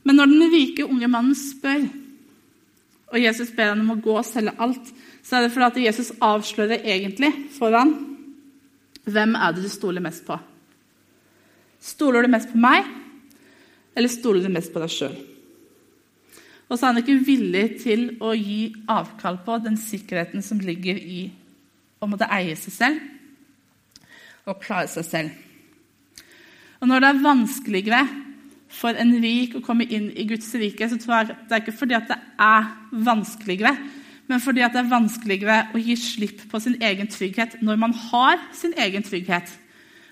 Men 0.07 0.19
når 0.19 0.31
den 0.31 0.55
rike 0.55 0.87
unge 0.87 1.11
mannen 1.11 1.35
spør, 1.35 1.85
og 3.12 3.22
Jesus 3.22 3.52
ber 3.54 3.70
ham 3.70 3.84
om 3.84 3.94
å 3.94 4.02
gå 4.02 4.16
og 4.18 4.26
selge 4.26 4.54
alt, 4.62 4.90
så 5.22 5.38
er 5.38 5.46
det 5.46 5.52
fordi 5.54 5.68
at 5.68 5.80
Jesus 5.88 6.12
avslører 6.22 6.82
egentlig 6.82 7.30
for 7.54 7.75
ham 7.75 7.94
hvem 9.06 9.36
er 9.38 9.54
det 9.54 9.62
du 9.62 9.70
stoler 9.70 10.02
mest 10.02 10.25
på. 10.26 10.36
Stoler 11.82 12.26
du 12.26 12.32
mest 12.32 12.50
på 12.50 12.58
meg, 12.58 12.86
eller 13.94 14.10
stoler 14.10 14.42
du 14.42 14.50
mest 14.52 14.72
på 14.75 14.82
deg 14.82 14.92
sjøl? 14.92 15.16
Og 16.66 16.75
så 16.75 16.88
er 16.88 16.90
han 16.90 17.02
ikke 17.04 17.20
villig 17.28 17.66
til 17.84 18.08
å 18.18 18.32
gi 18.34 18.72
avkall 18.90 19.38
på 19.46 19.60
den 19.62 19.78
sikkerheten 19.78 20.42
som 20.42 20.58
ligger 20.58 20.98
i 20.98 21.28
å 22.02 22.08
måtte 22.10 22.26
eie 22.34 22.56
seg 22.58 22.75
selv 22.75 24.46
og 24.46 24.58
klare 24.62 24.90
seg 24.90 25.06
selv. 25.06 25.30
Og 26.82 26.90
når 26.90 27.02
det 27.02 27.08
er 27.10 27.22
vanskeligere 27.22 28.00
for 28.76 28.97
en 28.99 29.14
rik 29.23 29.56
å 29.56 29.62
komme 29.64 29.87
inn 29.88 30.11
i 30.12 30.26
Guds 30.28 30.50
rike, 30.59 30.88
så 30.88 30.99
tror 31.00 31.14
jeg 31.16 31.37
det 31.49 31.56
er 31.56 31.62
ikke 31.62 31.78
fordi 31.78 32.00
det 32.09 32.18
er 32.47 32.66
vanskeligere, 33.06 33.73
men 34.26 34.42
fordi 34.42 34.64
det 34.64 34.80
er 34.80 34.90
vanskeligere 34.90 35.61
å 35.75 35.80
gi 35.80 35.95
slipp 36.00 36.42
på 36.50 36.61
sin 36.62 36.76
egen 36.83 37.09
trygghet 37.11 37.61
når 37.64 37.78
man 37.80 37.95
har 38.09 38.42
sin 38.56 38.75
egen 38.76 39.06
trygghet. 39.06 39.52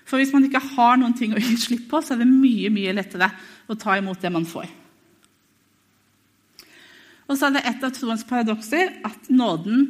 For 0.05 0.21
hvis 0.21 0.31
man 0.33 0.45
ikke 0.47 0.61
har 0.75 0.97
noen 1.01 1.15
ting 1.17 1.33
å 1.35 1.41
gi 1.41 1.57
slipp 1.59 1.89
på, 1.91 1.99
så 2.01 2.15
er 2.15 2.23
det 2.23 2.29
mye 2.29 2.71
mye 2.73 2.95
lettere 2.95 3.29
å 3.67 3.77
ta 3.79 3.97
imot 3.99 4.21
det 4.21 4.31
man 4.33 4.47
får. 4.47 4.69
Og 7.25 7.37
så 7.37 7.47
er 7.47 7.55
det 7.55 7.65
et 7.65 7.85
av 7.85 7.93
troens 7.93 8.25
paradokser 8.27 8.99
at 9.07 9.31
nåden 9.33 9.85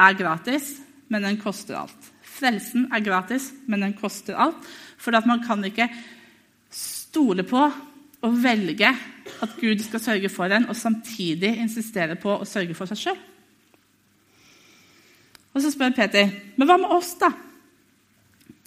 er 0.00 0.16
gratis, 0.16 0.78
men 1.12 1.24
den 1.24 1.36
koster 1.40 1.76
alt. 1.82 2.12
Frelsen 2.38 2.86
er 2.94 3.04
gratis, 3.04 3.50
men 3.68 3.84
den 3.84 3.94
koster 3.98 4.38
alt. 4.40 4.64
For 4.98 5.14
man 5.28 5.44
kan 5.44 5.64
ikke 5.64 5.88
stole 6.72 7.44
på 7.46 7.68
og 8.24 8.38
velge 8.42 8.90
at 9.42 9.56
Gud 9.60 9.82
skal 9.84 10.02
sørge 10.02 10.30
for 10.32 10.50
en, 10.50 10.68
og 10.70 10.76
samtidig 10.76 11.54
insistere 11.60 12.16
på 12.18 12.32
å 12.40 12.48
sørge 12.48 12.74
for 12.74 12.90
seg 12.90 13.02
sjøl. 13.02 13.20
Og 15.54 15.62
så 15.62 15.72
spør 15.74 15.94
Peter, 15.96 16.30
men 16.56 16.68
hva 16.68 16.76
med 16.80 16.92
oss, 16.94 17.14
da? 17.20 17.30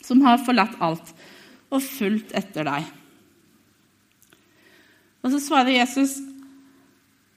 Som 0.03 0.23
har 0.25 0.41
forlatt 0.43 0.79
alt 0.83 1.13
og 1.71 1.83
fulgt 1.83 2.33
etter 2.35 2.67
deg. 2.67 2.87
Og 5.21 5.31
så 5.33 5.39
svarer 5.43 5.77
Jesus, 5.77 6.17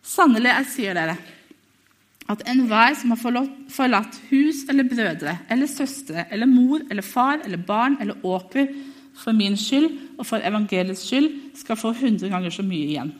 sannelig, 0.04 0.50
jeg 0.50 0.70
sier 0.72 0.96
dere, 0.96 1.16
at 2.32 2.42
enhver 2.48 2.94
som 2.96 3.12
har 3.12 3.20
forlatt 3.20 4.16
hus 4.30 4.62
eller 4.72 4.88
brødre 4.88 5.34
eller 5.52 5.68
søstre 5.68 6.24
eller 6.32 6.48
mor 6.48 6.80
eller 6.88 7.04
far 7.04 7.42
eller 7.44 7.60
barn 7.60 7.98
eller 8.00 8.24
åker 8.24 8.70
for 9.20 9.36
min 9.36 9.58
skyld 9.60 9.90
og 10.18 10.26
for 10.26 10.42
evangeliets 10.42 11.06
skyld, 11.08 11.30
skal 11.58 11.76
få 11.76 11.92
hundre 11.98 12.28
ganger 12.28 12.50
så 12.50 12.62
mye 12.66 12.90
igjen. 12.92 13.12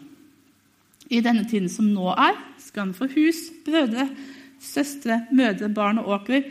I 1.11 1.21
denne 1.21 1.45
tiden 1.49 1.69
som 1.69 1.91
nå 1.93 2.07
er, 2.13 2.39
skal 2.59 2.87
han 2.87 2.95
få 2.97 3.09
hus, 3.13 3.51
brødre, 3.65 4.09
søstre, 4.61 5.27
mødre, 5.33 5.69
barn 5.69 6.01
og 6.01 6.09
åkrer, 6.21 6.47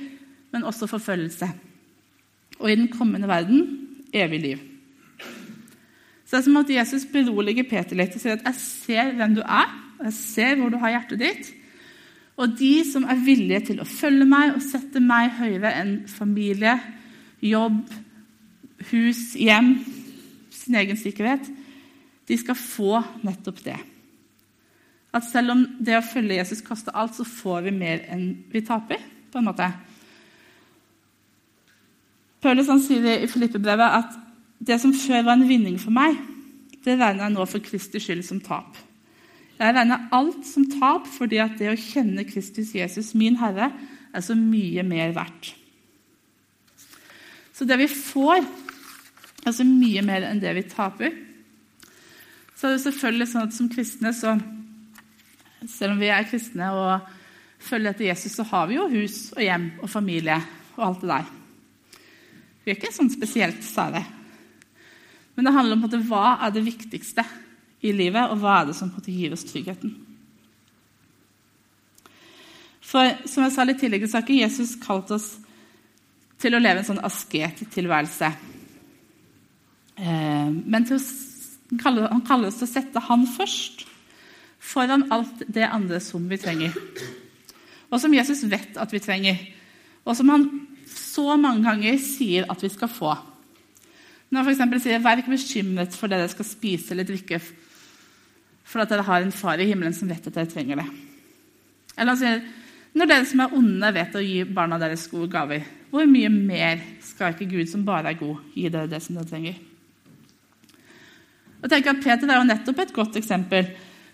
men 0.53 0.63
også 0.63 0.87
forfølgelse. 0.87 1.49
Og 2.59 2.71
i 2.71 2.75
den 2.75 2.87
kommende 2.87 3.27
verden 3.27 3.87
evig 4.13 4.39
liv. 4.39 4.57
Så 6.25 6.37
det 6.37 6.39
er 6.39 6.45
som 6.45 6.57
at 6.57 6.69
Jesus 6.69 7.05
beroliger 7.11 7.65
Peter 7.69 7.97
litt 7.97 8.15
og 8.15 8.21
sier 8.21 8.37
at 8.37 8.45
'jeg 8.45 8.55
ser 8.55 9.11
hvem 9.13 9.35
du 9.35 9.41
er', 9.41 9.73
og 9.99 10.05
'jeg 10.05 10.13
ser 10.13 10.55
hvor 10.55 10.69
du 10.69 10.77
har 10.77 10.89
hjertet 10.89 11.21
ditt'. 11.21 11.53
Og 12.37 12.59
de 12.59 12.83
som 12.91 13.03
er 13.03 13.25
villige 13.25 13.59
til 13.59 13.79
å 13.79 13.85
følge 13.85 14.25
meg 14.25 14.55
og 14.55 14.61
sette 14.61 14.99
meg 14.99 15.31
høyere 15.37 15.81
enn 15.81 16.07
familie, 16.07 16.79
jobb, 17.41 17.93
hus, 18.91 19.33
hjem, 19.37 19.85
sin 20.63 20.77
egen 20.79 20.99
sikkerhet, 20.99 21.47
de 22.27 22.37
skal 22.39 22.57
få 22.57 23.01
nettopp 23.23 23.59
det. 23.65 23.79
At 25.13 25.27
selv 25.29 25.53
om 25.53 25.65
det 25.83 25.97
å 25.99 26.05
følge 26.05 26.39
Jesus 26.39 26.63
koster 26.65 26.95
alt, 26.97 27.13
så 27.17 27.25
får 27.27 27.67
vi 27.67 27.75
mer 27.75 28.05
enn 28.11 28.45
vi 28.51 28.63
taper. 28.65 29.11
på 29.33 29.39
en 29.39 29.47
måte. 29.49 29.65
Paulus 32.43 32.67
sier 32.85 33.23
i 33.23 33.27
Filippebrevet 33.27 33.95
at 33.97 34.17
det 34.61 34.77
som 34.81 34.93
før 34.93 35.23
var 35.25 35.39
en 35.39 35.47
vinning 35.49 35.79
for 35.81 35.89
meg, 35.89 36.19
det 36.85 36.99
regner 36.99 37.25
jeg 37.25 37.33
nå 37.33 37.45
for 37.49 37.63
Kristus 37.63 38.05
skyld 38.05 38.21
som 38.27 38.41
tap. 38.43 38.77
Jeg 39.57 39.73
regner 39.73 40.07
alt 40.13 40.45
som 40.45 40.67
tap 40.69 41.07
fordi 41.07 41.39
at 41.41 41.57
det 41.57 41.71
å 41.71 41.79
kjenne 41.79 42.27
Kristus 42.29 42.75
Jesus, 42.75 43.13
min 43.17 43.39
Herre, 43.41 43.71
er 44.13 44.21
så 44.21 44.35
mye 44.37 44.83
mer 44.85 45.15
verdt. 45.15 45.53
Så 47.53 47.65
det 47.69 47.79
vi 47.81 47.87
får, 47.89 48.43
er 49.49 49.55
så 49.55 49.65
mye 49.67 50.03
mer 50.05 50.25
enn 50.27 50.41
det 50.41 50.53
vi 50.55 50.65
taper. 50.71 51.15
Så 52.55 52.69
er 52.69 52.75
det 52.75 52.83
selvfølgelig 52.85 53.29
sånn 53.31 53.47
at 53.47 53.55
som 53.55 53.69
kristne 53.71 54.13
så 54.15 54.37
selv 55.69 55.95
om 55.95 56.01
vi 56.01 56.09
er 56.11 56.27
kristne 56.27 56.69
og 56.75 57.11
følger 57.63 57.93
etter 57.93 58.09
Jesus, 58.09 58.35
så 58.35 58.45
har 58.49 58.67
vi 58.67 58.77
jo 58.77 58.89
hus 58.91 59.17
og 59.35 59.43
hjem 59.43 59.69
og 59.81 59.91
familie 59.91 60.39
og 60.75 60.85
alt 60.87 61.03
det 61.03 61.11
der. 61.13 61.31
Vi 62.63 62.71
er 62.71 62.79
ikke 62.79 62.95
sånn 62.95 63.11
spesielt 63.11 63.63
sære. 63.65 64.03
Men 65.35 65.47
det 65.47 65.53
handler 65.55 65.77
om 65.77 65.83
måte, 65.85 66.01
hva 66.07 66.37
er 66.45 66.53
det 66.53 66.65
viktigste 66.65 67.25
i 67.83 67.91
livet, 67.95 68.29
og 68.29 68.39
hva 68.41 68.61
er 68.61 68.69
det 68.69 68.77
som 68.77 68.91
måte, 68.93 69.11
gir 69.11 69.33
oss 69.35 69.45
tryggheten. 69.47 69.95
For 72.83 73.15
som 73.27 73.45
jeg 73.45 73.55
sa 73.55 73.65
litt 73.65 73.79
tidligere, 73.81 74.09
så 74.09 74.19
har 74.19 74.27
ikke 74.27 74.43
Jesus 74.43 74.75
kalt 74.79 75.11
oss 75.15 75.33
til 76.43 76.55
å 76.55 76.61
leve 76.61 76.83
en 76.83 76.89
sånn 76.91 77.03
asket-tilværelse. 77.03 78.29
Eh, 78.29 78.52
men 79.97 80.85
til 80.87 80.97
å, 80.97 81.01
han 82.09 82.23
kaller 82.25 82.49
oss 82.49 82.57
til 82.57 82.65
å 82.65 82.71
sette 82.71 83.01
Han 83.05 83.27
først 83.29 83.83
foran 84.63 85.05
alt 85.13 85.43
det 85.51 85.67
andre 85.67 85.99
som 86.01 86.23
vi 86.29 86.39
trenger. 86.39 86.73
Og 87.91 87.99
som 88.01 88.13
Jesus 88.15 88.41
vet 88.49 88.77
at 88.79 88.93
vi 88.93 89.01
trenger, 89.03 89.37
og 90.03 90.15
som 90.17 90.31
han 90.33 90.47
så 90.89 91.35
mange 91.37 91.65
ganger 91.67 91.99
sier 92.01 92.47
at 92.49 92.63
vi 92.63 92.71
skal 92.73 92.89
få. 92.89 93.11
Når 94.33 94.47
han 94.47 94.55
f.eks. 94.55 94.83
sier 94.83 95.03
'vær 95.03 95.21
ikke 95.21 95.35
bekymret 95.35 95.93
for 95.93 96.07
det 96.07 96.17
dere 96.17 96.31
skal 96.31 96.47
spise 96.47 96.93
eller 96.93 97.05
drikke', 97.05 97.41
for 98.63 98.81
at 98.81 98.89
dere 98.89 99.05
har 99.05 99.21
en 99.21 99.31
far 99.31 99.59
i 99.59 99.67
himmelen 99.69 99.93
som 99.93 100.09
vet 100.09 100.25
at 100.27 100.33
dere 100.33 100.49
trenger 100.49 100.81
det. 100.81 100.87
Eller 101.97 102.15
han 102.15 102.17
sier 102.17 102.41
'når 102.93 103.05
dere 103.05 103.25
som 103.25 103.39
er 103.39 103.53
onde, 103.53 103.93
vet 103.93 104.15
å 104.15 104.25
gi 104.25 104.43
barna 104.43 104.79
deres 104.79 105.07
gode 105.07 105.29
gaver', 105.29 105.67
hvor 105.91 106.05
mye 106.05 106.29
mer 106.29 106.81
skal 107.01 107.33
ikke 107.33 107.51
Gud, 107.51 107.67
som 107.69 107.85
bare 107.85 108.09
er 108.09 108.17
god, 108.17 108.37
gi 108.55 108.69
dere 108.69 108.87
det 108.87 109.01
som 109.03 109.15
dere 109.15 109.29
trenger? 109.29 109.72
Og 111.63 111.71
tenker 111.71 111.93
at 111.93 112.03
Peter 112.03 112.29
er 112.29 112.41
jo 112.41 112.47
nettopp 112.49 112.83
et 112.83 112.95
godt 112.95 113.19
eksempel 113.19 113.71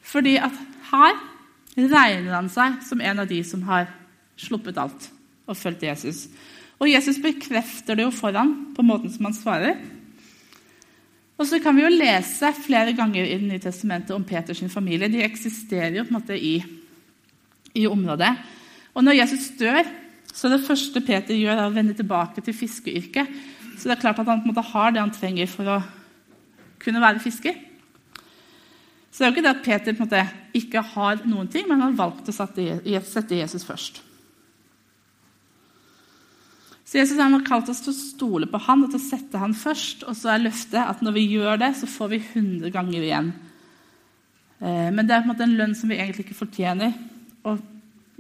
fordi 0.10 0.38
at 0.42 0.56
her 0.92 1.18
regner 1.76 2.34
han 2.34 2.48
seg 2.52 2.80
som 2.86 3.02
en 3.04 3.22
av 3.22 3.28
de 3.30 3.40
som 3.46 3.64
har 3.68 3.90
sluppet 4.40 4.78
alt 4.80 5.10
og 5.50 5.58
fulgt 5.58 5.84
Jesus. 5.84 6.28
Og 6.80 6.88
Jesus 6.90 7.20
bekrefter 7.22 7.98
det 7.98 8.06
jo 8.06 8.16
foran 8.16 8.54
på 8.76 8.86
måten 8.86 9.12
som 9.12 9.28
han 9.28 9.36
svarer. 9.36 9.80
Og 11.40 11.48
så 11.48 11.60
kan 11.64 11.76
vi 11.76 11.86
jo 11.86 11.92
lese 11.92 12.52
flere 12.66 12.94
ganger 12.96 13.24
i 13.24 13.38
Det 13.40 13.48
nye 13.48 13.64
testamentet 13.64 14.16
om 14.16 14.24
Peters 14.28 14.62
familie. 14.72 15.12
De 15.12 15.24
eksisterer 15.24 15.96
jo 15.96 16.04
på 16.04 16.14
en 16.14 16.20
måte 16.20 16.36
i, 16.36 16.58
i 17.76 17.88
området. 17.88 18.32
Og 18.94 19.04
når 19.04 19.22
Jesus 19.22 19.52
dør, 19.60 19.84
så 20.34 20.48
er 20.48 20.58
det 20.58 20.66
første 20.68 21.02
Peter 21.02 21.36
gjør, 21.36 21.66
å 21.66 21.74
vende 21.74 21.96
tilbake 21.96 22.44
til 22.44 22.56
fiskeyrket. 22.56 23.32
Så 23.78 23.88
det 23.88 23.96
er 23.96 24.02
klart 24.02 24.20
at 24.20 24.28
han 24.28 24.42
på 24.44 24.50
en 24.50 24.54
måte 24.54 24.68
har 24.74 24.92
det 24.92 25.02
han 25.04 25.16
trenger 25.16 25.48
for 25.48 25.72
å 25.72 25.80
kunne 26.82 27.02
være 27.04 27.24
fisker. 27.24 27.58
Så 29.10 29.24
det 29.24 29.26
er 29.26 29.32
jo 29.32 29.36
ikke 29.36 29.46
det 29.48 29.56
at 29.56 29.66
Peter 29.66 29.98
måte 29.98 30.26
ikke 30.56 30.84
har 30.94 31.26
noen 31.28 31.50
ting, 31.52 31.66
men 31.68 31.82
han 31.82 31.92
har 31.92 32.06
valgt 32.06 32.30
å 32.30 32.36
sette 32.36 33.36
Jesus 33.36 33.66
først. 33.68 34.04
Så 36.90 36.98
Jesus 36.98 37.20
har 37.22 37.44
kalt 37.46 37.70
oss 37.70 37.84
til 37.86 37.94
å 37.94 37.98
stole 38.00 38.48
på 38.50 38.62
han 38.66 38.86
og 38.86 38.94
til 38.94 38.98
å 38.98 39.04
sette 39.04 39.38
han 39.38 39.52
først. 39.54 40.08
Og 40.10 40.16
så 40.18 40.32
er 40.34 40.42
løftet 40.42 40.80
at 40.82 41.04
når 41.06 41.14
vi 41.20 41.26
gjør 41.36 41.60
det, 41.62 41.74
så 41.78 41.90
får 41.90 42.10
vi 42.16 42.22
100 42.24 42.72
ganger 42.74 43.04
igjen. 43.04 43.30
Eh, 44.58 44.88
men 44.90 45.04
det 45.06 45.14
er 45.14 45.22
på 45.22 45.30
en 45.30 45.34
måte 45.36 45.46
en 45.46 45.54
lønn 45.60 45.76
som 45.78 45.92
vi 45.92 46.00
egentlig 46.00 46.26
ikke 46.26 46.40
fortjener, 46.40 46.96
og 47.46 47.62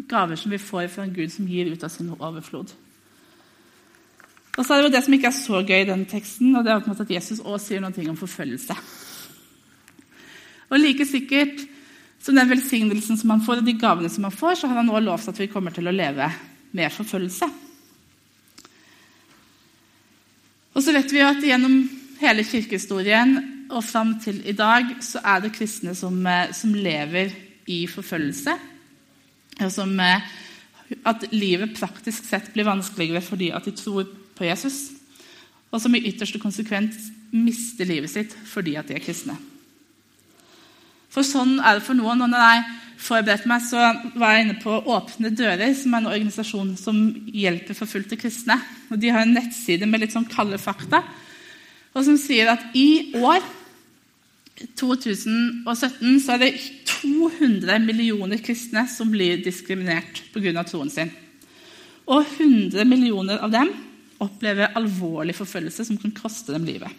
gaver 0.10 0.38
som 0.40 0.54
vi 0.54 0.62
får 0.62 0.86
fra 0.94 1.08
en 1.08 1.16
Gud 1.16 1.34
som 1.34 1.50
gir 1.50 1.72
ut 1.74 1.84
av 1.84 1.92
sin 1.94 2.14
overflod. 2.14 2.76
Og 4.60 4.66
så 4.66 4.76
er 4.76 4.82
det 4.82 4.90
jo 4.90 4.96
det 4.98 5.04
som 5.06 5.14
ikke 5.16 5.30
er 5.30 5.38
så 5.38 5.62
gøy 5.64 5.82
i 5.86 5.88
den 5.88 6.02
teksten, 6.10 6.52
og 6.52 6.66
det 6.66 6.74
er 6.74 6.82
på 6.82 6.90
en 6.90 6.92
måte 6.92 7.06
at 7.08 7.14
Jesus 7.16 7.40
også 7.40 7.70
sier 7.70 7.84
noe 7.84 8.08
om 8.12 8.18
forfølgelse. 8.20 8.76
Og 10.70 10.82
like 10.84 11.08
sikkert 11.08 11.64
som 12.20 12.36
den 12.36 12.52
velsignelsen 12.52 13.18
som 13.18 13.32
han 13.32 13.46
får, 13.46 13.62
og 13.62 13.70
de 13.70 13.78
gavene 13.80 14.12
som 14.12 14.28
han 14.28 14.36
får, 14.36 14.60
så 14.60 14.68
har 14.68 14.82
han 14.82 14.92
også 14.92 15.06
lovt 15.06 15.32
at 15.32 15.40
vi 15.40 15.48
kommer 15.54 15.72
til 15.72 15.88
å 15.88 15.96
leve 15.96 16.28
med 16.76 16.92
forfølgelse. 16.92 17.48
Og 20.76 20.84
så 20.84 20.94
vet 20.96 21.16
vi 21.16 21.24
jo 21.24 21.32
at 21.32 21.48
gjennom 21.48 21.80
hele 22.20 22.44
kirkehistorien 22.44 23.38
og 23.70 23.84
fram 23.86 24.18
til 24.20 24.42
i 24.44 24.56
dag 24.58 24.92
så 25.06 25.24
er 25.24 25.42
det 25.46 25.56
kristne 25.56 25.96
som, 25.96 26.20
eh, 26.28 26.52
som 26.52 26.76
lever 26.76 27.32
i 27.68 27.86
forfølgelse. 27.88 28.60
Og 29.64 29.72
som, 29.72 30.00
eh, 30.00 30.22
at 31.06 31.26
livet 31.32 31.78
praktisk 31.80 32.26
sett 32.26 32.54
blir 32.54 32.66
vanskeligere 32.66 33.22
fordi 33.22 33.52
at 33.56 33.66
de 33.66 33.72
tror 33.72 34.08
på 34.40 34.48
Jesus. 34.48 34.90
Og 35.70 35.82
som 35.84 35.94
i 35.96 36.04
ytterste 36.10 36.42
konsekvens 36.42 37.12
mister 37.36 37.86
livet 37.86 38.12
sitt 38.12 38.34
fordi 38.50 38.76
at 38.80 38.90
de 38.90 38.98
er 38.98 39.04
kristne. 39.04 39.36
For 41.10 41.26
sånn 41.26 41.58
er 41.60 41.78
det 41.78 41.86
for 41.86 41.98
noen. 41.98 42.22
og 42.22 42.30
når 42.30 42.46
jeg 42.46 42.66
forberedte 43.00 43.50
meg, 43.50 43.64
så 43.66 43.86
var 44.20 44.36
jeg 44.36 44.46
inne 44.46 44.58
på 44.62 44.76
Åpne 44.94 45.32
dører, 45.34 45.74
som 45.78 45.94
er 45.94 46.04
en 46.04 46.12
organisasjon 46.12 46.74
som 46.78 47.00
hjelper 47.34 47.78
forfulgte 47.78 48.20
kristne. 48.20 48.60
Og 48.90 49.00
De 49.00 49.10
har 49.10 49.26
en 49.26 49.34
nettside 49.34 49.88
med 49.90 50.04
litt 50.04 50.14
sånn 50.14 50.30
kalde 50.30 50.60
fakta, 50.62 51.02
og 51.96 52.06
som 52.06 52.20
sier 52.22 52.52
at 52.52 52.62
i 52.78 53.16
år 53.18 53.42
2017 54.78 56.20
så 56.22 56.36
er 56.36 56.44
det 56.44 56.52
200 57.00 57.80
millioner 57.82 58.42
kristne 58.44 58.84
som 58.92 59.10
blir 59.10 59.40
diskriminert 59.42 60.22
pga. 60.34 60.64
troen 60.68 60.92
sin. 60.94 61.10
Og 62.06 62.26
100 62.38 62.86
millioner 62.86 63.40
av 63.42 63.52
dem 63.54 63.72
opplever 64.24 64.76
alvorlig 64.78 65.36
forfølgelse 65.38 65.86
som 65.88 66.00
kan 66.00 66.14
koste 66.16 66.54
dem 66.56 66.68
livet. 66.68 66.92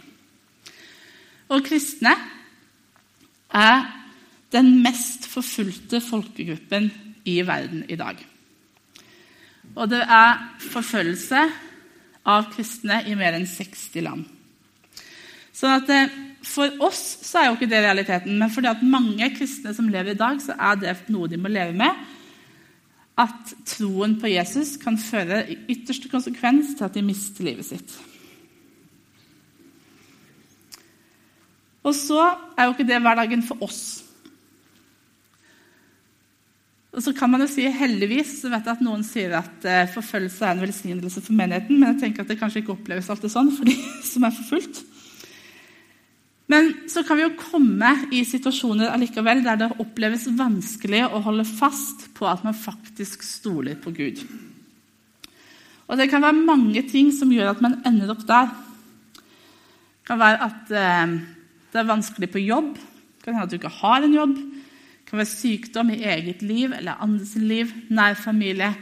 Og 1.51 1.65
kristne 1.67 2.15
er 3.51 3.87
den 4.55 4.77
mest 4.83 5.27
forfulgte 5.31 6.01
folkegruppen 6.03 6.91
i 7.29 7.41
verden 7.47 7.85
i 7.91 7.99
dag. 7.99 8.19
Og 9.77 9.91
det 9.91 10.01
er 10.03 10.41
forfølgelse 10.71 11.45
av 12.31 12.51
kristne 12.55 13.03
i 13.09 13.17
mer 13.19 13.37
enn 13.39 13.49
60 13.49 14.05
land. 14.05 14.27
Så 15.55 15.71
at 15.71 15.91
eh, 15.93 16.19
For 16.41 16.73
oss 16.81 17.03
så 17.27 17.37
er 17.37 17.47
jo 17.51 17.57
ikke 17.59 17.69
det 17.69 17.83
realiteten, 17.85 18.39
men 18.41 18.49
for 18.49 18.65
det 18.65 18.79
mange 18.81 19.27
kristne 19.35 19.75
som 19.77 19.91
lever 19.93 20.15
i 20.15 20.17
dag, 20.17 20.39
så 20.41 20.55
er 20.57 20.79
det 20.81 20.95
noe 21.13 21.29
de 21.29 21.37
må 21.37 21.51
leve 21.53 21.75
med. 21.77 21.99
At 23.21 23.55
troen 23.69 24.15
på 24.21 24.31
Jesus 24.31 24.77
kan 24.81 24.97
føre 25.01 25.43
i 25.51 25.59
ytterste 25.75 26.09
konsekvens 26.09 26.77
til 26.79 26.87
at 26.87 26.95
de 26.97 27.05
mister 27.05 27.45
livet 27.45 27.67
sitt. 27.69 27.97
Og 31.85 31.97
så 31.97 32.21
er 32.57 32.67
jo 32.67 32.75
ikke 32.75 32.89
det 32.89 33.01
hverdagen 33.03 33.43
for 33.45 33.61
oss. 33.65 33.83
Og 36.91 37.05
så 37.05 37.13
kan 37.15 37.31
man 37.31 37.45
jo 37.45 37.49
si 37.51 37.69
heldigvis 37.71 38.41
så 38.41 38.51
vet 38.51 38.67
jeg 38.67 38.79
at 38.79 38.83
noen 38.83 39.05
sier 39.07 39.37
at 39.39 39.67
eh, 39.69 39.91
forfølgelse 39.95 40.47
er 40.47 40.57
en 40.57 40.63
velsignelse 40.65 41.23
for 41.23 41.37
menigheten, 41.39 41.79
men 41.79 41.93
jeg 41.93 42.01
tenker 42.03 42.25
at 42.25 42.33
det 42.33 42.39
kanskje 42.41 42.65
ikke 42.65 42.75
oppleves 42.75 43.11
alltid 43.13 43.33
sånn 43.33 43.53
for 43.55 43.69
de 43.69 43.77
som 44.13 44.27
er 44.27 44.35
forfulgt. 44.35 44.83
Men 46.51 46.73
så 46.91 47.05
kan 47.07 47.19
vi 47.19 47.25
jo 47.29 47.37
komme 47.39 47.93
i 48.11 48.25
situasjoner 48.27 48.91
allikevel 48.91 49.45
der 49.45 49.59
det 49.61 49.69
oppleves 49.83 50.27
vanskelig 50.35 51.05
å 51.07 51.21
holde 51.23 51.47
fast 51.47 52.09
på 52.17 52.27
at 52.27 52.43
man 52.47 52.57
faktisk 52.59 53.23
stoler 53.23 53.79
på 53.79 53.93
Gud. 53.95 54.25
Og 55.91 55.99
Det 55.99 56.09
kan 56.11 56.23
være 56.23 56.47
mange 56.47 56.83
ting 56.91 57.11
som 57.15 57.31
gjør 57.35 57.53
at 57.53 57.63
man 57.63 57.81
ender 57.87 58.11
opp 58.15 58.25
der. 58.27 58.51
Det 59.15 60.07
kan 60.11 60.19
være 60.19 60.43
at 60.47 60.73
eh, 60.75 61.15
det 61.71 61.81
er 61.81 61.87
vanskelig 61.87 62.31
på 62.31 62.43
jobb. 62.43 62.75
Det 62.75 63.25
kan 63.25 63.35
hende 63.35 63.47
at 63.47 63.55
du 63.55 63.59
ikke 63.59 63.79
har 63.81 64.07
en 64.07 64.15
jobb. 64.15 64.35
Det 64.35 65.11
kan 65.11 65.23
være 65.23 65.35
sykdom 65.35 65.91
i 65.95 66.03
eget 66.03 66.43
liv 66.43 66.75
eller 66.75 66.99
andres 67.03 67.35
liv, 67.39 67.71
nær 67.91 68.15
familie, 68.19 68.73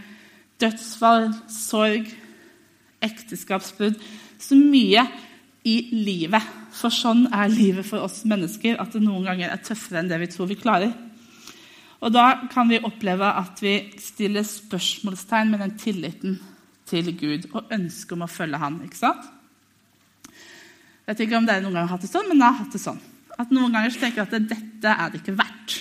dødsfall, 0.61 1.31
sorg, 1.52 2.09
ekteskapsbrudd 3.04 3.98
Så 4.38 4.57
mye 4.59 5.04
i 5.68 5.76
livet. 5.92 6.44
For 6.74 6.92
sånn 6.94 7.26
er 7.35 7.52
livet 7.52 7.87
for 7.88 8.07
oss 8.07 8.22
mennesker, 8.28 8.78
at 8.81 8.94
det 8.94 9.02
noen 9.04 9.26
ganger 9.28 9.52
er 9.52 9.62
tøffere 9.64 10.02
enn 10.02 10.11
det 10.11 10.20
vi 10.22 10.31
tror 10.33 10.50
vi 10.50 10.59
klarer. 10.61 10.94
Og 11.98 12.12
Da 12.14 12.46
kan 12.52 12.68
vi 12.70 12.78
oppleve 12.78 13.26
at 13.26 13.59
vi 13.62 13.74
stiller 13.98 14.46
spørsmålstegn 14.46 15.50
med 15.50 15.64
den 15.64 15.74
tilliten 15.81 16.38
til 16.88 17.11
Gud 17.18 17.48
og 17.52 17.72
ønsket 17.74 18.14
om 18.14 18.24
å 18.24 18.31
følge 18.31 18.61
Han. 18.62 18.81
ikke 18.85 19.00
sant? 19.00 19.26
Jeg 20.28 21.16
vet 21.16 21.24
ikke 21.24 21.38
om 21.40 21.46
dere 21.48 21.64
noen 21.64 21.74
gang 21.74 21.87
har 21.88 21.96
hatt 21.96 22.04
det 22.04 22.12
sånn, 22.12 22.28
men 22.28 22.38
jeg 22.38 22.46
har 22.46 22.59
hatt 22.62 22.74
det 22.76 22.83
sånn. 22.83 23.00
At 23.38 23.52
Noen 23.54 23.72
ganger 23.72 23.92
så 23.94 24.00
tenker 24.02 24.20
jeg 24.20 24.28
at 24.28 24.48
dette 24.50 24.92
er 24.92 25.11
det 25.11 25.20
ikke 25.22 25.38
verdt. 25.38 25.76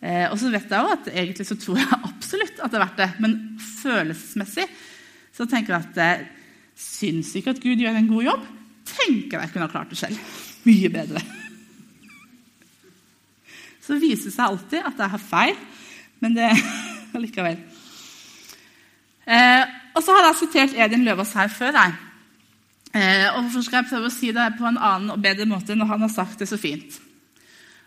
Eh, 0.00 0.26
og 0.28 0.36
så 0.40 0.50
vet 0.52 0.68
jeg 0.68 0.84
også 0.84 0.96
at 0.96 1.08
egentlig 1.12 1.46
så 1.48 1.56
tror 1.60 1.78
jeg 1.80 2.00
absolutt 2.10 2.60
at 2.60 2.72
det 2.72 2.78
er 2.78 2.84
verdt 2.84 3.00
det. 3.00 3.08
Men 3.24 3.36
følelsesmessig 3.80 4.66
så 5.36 5.46
tenker 5.48 5.72
jeg 5.72 5.88
at 5.88 6.00
jeg 6.04 6.26
syns 6.80 7.32
ikke 7.36 7.54
at 7.54 7.62
Gud 7.64 7.80
gjør 7.80 7.96
en 7.96 8.10
god 8.10 8.26
jobb. 8.28 8.48
Tenker 9.10 9.42
jeg 9.42 9.52
kunne 9.52 9.66
ha 9.66 9.72
klart 9.72 9.90
det 9.90 9.98
selv. 9.98 10.18
Mye 10.68 10.90
bedre. 10.92 11.22
Så 13.82 13.96
det 13.96 14.04
viser 14.04 14.30
seg 14.30 14.46
alltid 14.46 14.86
at 14.86 15.02
jeg 15.02 15.12
har 15.16 15.24
feil, 15.24 15.56
men 16.22 16.36
det 16.36 16.50
allikevel. 17.16 17.58
Eh, 19.30 19.64
og 19.94 20.02
så 20.02 20.14
har 20.14 20.28
jeg 20.28 20.40
sitert 20.44 20.76
Edin 20.78 21.04
Løvaas 21.06 21.32
her 21.34 21.50
før. 21.50 21.74
Jeg. 21.74 21.94
Eh, 22.94 23.26
og 23.34 23.42
Hvorfor 23.42 23.62
skal 23.66 23.80
jeg 23.80 23.90
prøve 23.90 24.10
å 24.10 24.14
si 24.14 24.30
det 24.34 24.46
på 24.58 24.68
en 24.68 24.78
annen 24.78 25.14
og 25.14 25.22
bedre 25.22 25.46
måte 25.48 25.76
når 25.78 25.90
han 25.92 26.04
har 26.06 26.12
sagt 26.12 26.42
det 26.42 26.48
så 26.50 26.58
fint? 26.60 27.00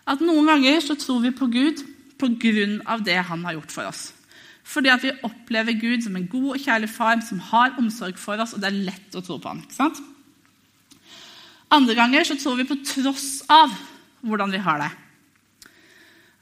At 0.08 0.24
Noen 0.24 0.50
ganger 0.50 0.82
så 0.84 0.98
tror 1.00 1.22
vi 1.24 1.32
på 1.32 1.48
Gud 1.52 1.84
pga. 2.20 2.98
det 3.04 3.20
han 3.30 3.46
har 3.46 3.54
gjort 3.54 3.72
for 3.72 3.88
oss. 3.88 4.14
Fordi 4.64 4.90
at 4.90 5.04
vi 5.04 5.12
opplever 5.24 5.80
Gud 5.80 6.04
som 6.04 6.16
en 6.16 6.28
god 6.28 6.56
og 6.56 6.60
kjærlig 6.60 6.90
far 6.90 7.20
som 7.28 7.40
har 7.40 7.76
omsorg 7.78 8.18
for 8.18 8.40
oss, 8.40 8.54
og 8.54 8.62
det 8.64 8.70
er 8.70 8.86
lett 8.92 9.16
å 9.16 9.22
tro 9.22 9.38
på 9.38 9.50
ham. 9.50 9.64
ikke 9.64 9.76
sant? 9.76 10.00
Andre 11.74 11.96
ganger 11.98 12.28
så 12.28 12.38
tror 12.38 12.60
vi 12.60 12.68
på 12.70 12.78
tross 12.86 13.42
av 13.52 13.72
hvordan 14.24 14.54
vi 14.54 14.62
har 14.62 14.82
det. 14.84 14.92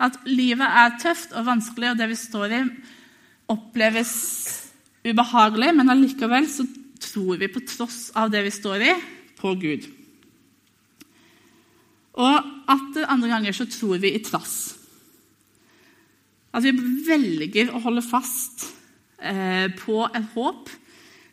At 0.01 0.17
livet 0.27 0.65
er 0.65 0.97
tøft 1.01 1.31
og 1.37 1.47
vanskelig, 1.47 1.93
og 1.93 1.99
det 1.99 2.09
vi 2.11 2.17
står 2.19 2.55
i, 2.57 2.61
oppleves 3.51 4.13
ubehagelig, 5.05 5.71
men 5.77 5.93
allikevel 5.93 6.49
så 6.49 6.65
tror 7.01 7.39
vi 7.41 7.49
på 7.51 7.63
tross 7.69 8.09
av 8.17 8.31
det 8.33 8.43
vi 8.45 8.53
står 8.53 8.85
i, 8.89 8.91
på 9.39 9.53
Gud. 9.61 9.87
Og 12.21 12.51
at 12.69 12.99
andre 13.07 13.31
ganger 13.31 13.55
så 13.55 13.65
tror 13.71 14.01
vi 14.01 14.13
i 14.17 14.23
trass. 14.25 14.75
At 16.51 16.65
vi 16.65 16.73
velger 17.07 17.71
å 17.71 17.79
holde 17.85 18.03
fast 18.03 18.67
eh, 19.23 19.71
på 19.79 20.03
et 20.11 20.33
håp 20.35 20.69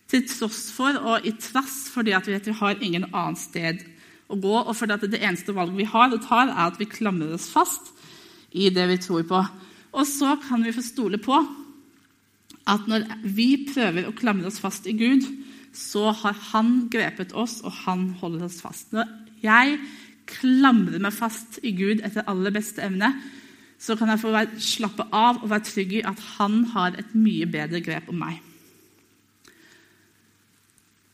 til 0.09 0.25
tross 0.29 0.69
for 0.73 0.97
og 1.03 1.27
i 1.29 1.35
trass 1.37 1.87
fordi 1.93 2.15
at 2.17 2.29
vi 2.29 2.35
vet 2.37 2.49
vi 2.49 2.59
har 2.61 2.83
ingen 2.85 3.09
annet 3.13 3.41
sted 3.43 3.85
å 4.29 4.37
gå, 4.37 4.55
og 4.61 4.75
fordi 4.77 4.97
at 4.97 5.07
det 5.09 5.23
eneste 5.23 5.55
valget 5.57 5.79
vi 5.79 5.89
har 5.89 6.13
og 6.13 6.25
tar, 6.25 6.51
er 6.53 6.67
at 6.69 6.81
vi 6.81 6.89
klamrer 6.89 7.37
oss 7.37 7.49
fast 7.53 7.93
i 8.53 8.69
det 8.73 8.85
vi 8.91 8.99
tror 9.01 9.25
på. 9.29 9.41
Og 9.97 10.05
så 10.09 10.35
kan 10.43 10.65
vi 10.65 10.75
få 10.75 10.85
stole 10.85 11.21
på 11.21 11.39
at 12.69 12.89
når 12.91 13.07
vi 13.25 13.65
prøver 13.71 14.09
å 14.09 14.17
klamre 14.17 14.51
oss 14.51 14.61
fast 14.61 14.89
i 14.89 14.97
Gud, 14.97 15.25
så 15.73 16.11
har 16.13 16.37
Han 16.51 16.89
grepet 16.93 17.33
oss, 17.33 17.61
og 17.65 17.73
Han 17.85 18.11
holder 18.21 18.45
oss 18.49 18.61
fast. 18.65 18.93
Når 18.93 19.09
jeg 19.41 19.79
klamrer 20.29 21.01
meg 21.01 21.15
fast 21.17 21.61
i 21.65 21.73
Gud 21.77 22.03
etter 22.05 22.27
aller 22.29 22.53
beste 22.53 22.85
evne, 22.85 23.15
så 23.79 23.95
kan 23.97 24.11
jeg 24.11 24.21
få 24.21 24.33
slappe 24.61 25.07
av 25.15 25.41
og 25.43 25.51
være 25.53 25.69
trygg 25.69 25.93
i 26.01 26.05
at 26.11 26.21
han 26.35 26.65
har 26.75 26.99
et 26.99 27.15
mye 27.15 27.47
bedre 27.47 27.81
grep 27.85 28.11
om 28.11 28.19
meg. 28.25 28.41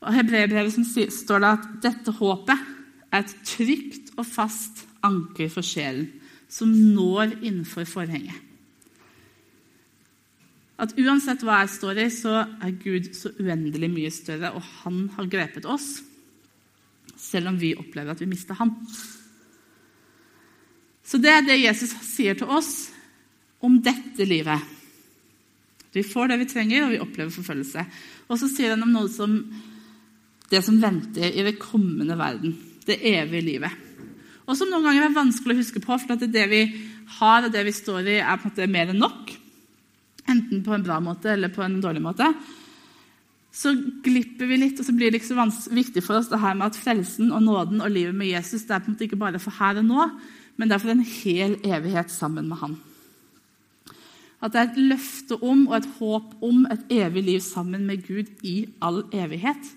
Og 0.05 0.13
Hebreerbrevet 0.13 1.13
står 1.13 1.41
det 1.41 1.51
at 1.57 1.69
dette 1.87 2.13
håpet 2.19 2.73
er 3.15 3.23
et 3.23 3.37
trygt 3.47 4.13
og 4.19 4.27
fast 4.29 4.85
anker 5.05 5.49
for 5.53 5.65
sjelen, 5.65 6.11
som 6.49 6.69
når 6.71 7.39
innenfor 7.41 7.87
forhenget. 7.89 8.37
At 10.81 10.97
uansett 10.99 11.45
hva 11.47 11.61
jeg 11.63 11.73
står 11.77 12.01
i, 12.03 12.09
så 12.11 12.41
er 12.43 12.79
Gud 12.83 13.13
så 13.15 13.31
uendelig 13.39 13.91
mye 13.93 14.11
større, 14.13 14.51
og 14.59 14.65
han 14.83 15.05
har 15.15 15.31
grepet 15.31 15.69
oss, 15.71 16.03
selv 17.17 17.53
om 17.53 17.61
vi 17.61 17.77
opplever 17.79 18.13
at 18.13 18.21
vi 18.21 18.29
mister 18.29 18.59
ham. 18.59 18.75
Så 21.05 21.21
det 21.23 21.31
er 21.31 21.45
det 21.47 21.61
Jesus 21.63 21.95
sier 22.09 22.37
til 22.37 22.51
oss 22.51 22.91
om 23.65 23.79
dette 23.85 24.27
livet. 24.27 24.61
Vi 25.95 26.03
får 26.03 26.33
det 26.33 26.41
vi 26.43 26.51
trenger, 26.51 26.85
og 26.85 26.93
vi 26.93 27.01
opplever 27.05 27.31
forfølgelse. 27.31 27.85
Og 28.27 28.41
så 28.41 28.51
sier 28.51 28.75
han 28.75 28.83
om 28.83 28.93
noe 28.97 29.13
som 29.13 29.37
det 30.51 30.61
som 30.65 30.81
venter 30.81 31.31
i 31.31 31.45
det 31.47 31.57
kommende 31.61 32.17
verden. 32.19 32.57
Det 32.85 33.01
evige 33.01 33.47
livet. 33.47 33.85
Og 34.45 34.59
som 34.59 34.69
noen 34.69 34.85
ganger 34.85 35.07
er 35.07 35.17
vanskelig 35.17 35.57
å 35.57 35.63
huske 35.63 35.81
på, 35.81 35.97
for 35.97 36.21
det 36.21 36.45
vi 36.51 36.65
har 37.19 37.47
og 37.47 37.53
det 37.53 37.63
vi 37.65 37.73
står 37.73 38.11
i, 38.13 38.19
er 38.21 38.37
på 38.37 38.49
en 38.49 38.53
måte 38.53 38.69
mer 38.71 38.93
enn 38.93 39.01
nok. 39.01 39.33
Enten 40.29 40.63
på 40.65 40.75
en 40.77 40.85
bra 40.85 41.01
måte 41.05 41.33
eller 41.33 41.53
på 41.53 41.65
en 41.65 41.81
dårlig 41.81 42.03
måte. 42.05 42.29
Så 43.55 43.71
glipper 44.05 44.49
vi 44.51 44.59
litt, 44.59 44.81
og 44.81 44.87
så 44.87 44.93
blir 44.97 45.13
det 45.13 45.21
ikke 45.21 45.31
så 45.31 45.75
viktig 45.75 46.03
for 46.05 46.19
oss 46.19 46.31
det 46.33 46.41
her 46.43 46.57
med 46.59 46.73
at 46.73 46.79
frelsen 46.81 47.31
og 47.31 47.45
nåden 47.45 47.85
og 47.85 47.93
livet 47.93 48.17
med 48.19 48.33
Jesus 48.33 48.67
det 48.67 48.75
er 48.75 48.83
på 48.83 48.91
en 48.91 48.97
måte 48.97 49.07
ikke 49.07 49.21
bare 49.21 49.41
for 49.43 49.55
her 49.61 49.79
og 49.81 49.87
nå, 49.87 50.09
men 50.59 50.69
det 50.69 50.77
er 50.77 50.83
for 50.83 50.95
en 50.95 51.07
hel 51.07 51.55
evighet 51.63 52.11
sammen 52.13 52.49
med 52.51 52.61
han. 52.61 52.75
At 54.45 54.53
det 54.53 54.61
er 54.61 54.67
et 54.73 54.83
løfte 54.91 55.39
om 55.39 55.69
og 55.71 55.79
et 55.79 55.89
håp 56.01 56.35
om 56.45 56.67
et 56.73 56.91
evig 56.93 57.23
liv 57.31 57.41
sammen 57.41 57.87
med 57.89 58.03
Gud 58.05 58.29
i 58.45 58.67
all 58.85 59.05
evighet. 59.15 59.71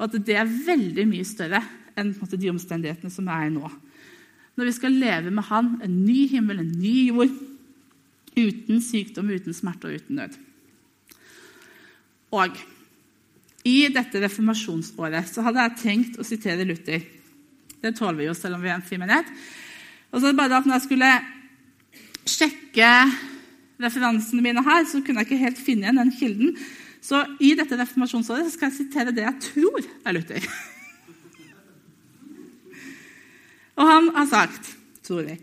Og 0.00 0.08
at 0.08 0.16
det 0.24 0.36
er 0.40 0.48
veldig 0.48 1.04
mye 1.10 1.28
større 1.28 1.60
enn 2.00 2.14
de 2.16 2.50
omstendighetene 2.50 3.12
som 3.12 3.28
er 3.28 3.50
nå. 3.52 3.68
Når 4.56 4.70
vi 4.70 4.76
skal 4.76 4.96
leve 4.96 5.30
med 5.30 5.44
Han, 5.50 5.74
en 5.84 5.98
ny 6.06 6.24
himmel, 6.32 6.62
en 6.62 6.72
ny 6.80 7.10
jord, 7.10 7.32
uten 8.36 8.80
sykdom, 8.80 9.28
uten 9.28 9.54
smerte 9.56 9.90
og 9.90 10.00
uten 10.00 10.16
nød. 10.16 10.36
Og 12.32 12.56
i 13.66 13.90
dette 13.92 14.22
reformasjonsåret 14.22 15.28
så 15.28 15.44
hadde 15.44 15.66
jeg 15.66 15.80
tenkt 15.82 16.20
å 16.20 16.24
sitere 16.24 16.64
Luther. 16.64 17.02
Det 17.80 17.92
tåler 17.96 18.22
vi 18.22 18.28
jo, 18.28 18.36
selv 18.36 18.56
om 18.56 18.64
vi 18.64 18.70
er 18.70 18.78
en 18.78 18.86
frimenighet. 18.86 19.28
Og 20.10 20.22
så 20.22 20.32
bare 20.36 20.60
at 20.60 20.68
når 20.68 20.78
jeg 20.78 20.86
skulle 20.86 21.10
sjekke 22.28 22.90
referansene 23.80 24.44
mine 24.44 24.64
her, 24.64 24.84
så 24.88 25.00
kunne 25.04 25.22
jeg 25.22 25.30
ikke 25.30 25.44
helt 25.44 25.60
finne 25.60 25.88
igjen 25.88 26.00
den 26.00 26.14
kilden. 26.16 26.56
Så 27.00 27.22
i 27.40 27.54
dette 27.56 27.78
reformasjonsåret 27.80 28.50
skal 28.52 28.68
jeg 28.68 28.82
sitere 28.82 29.14
det 29.16 29.24
jeg 29.24 29.46
tror 29.46 29.86
er 30.04 30.16
Luther. 30.16 30.48
Og 33.80 33.88
han 33.88 34.10
har 34.16 34.28
sagt, 34.28 34.74
tror 35.06 35.24
vi, 35.24 35.38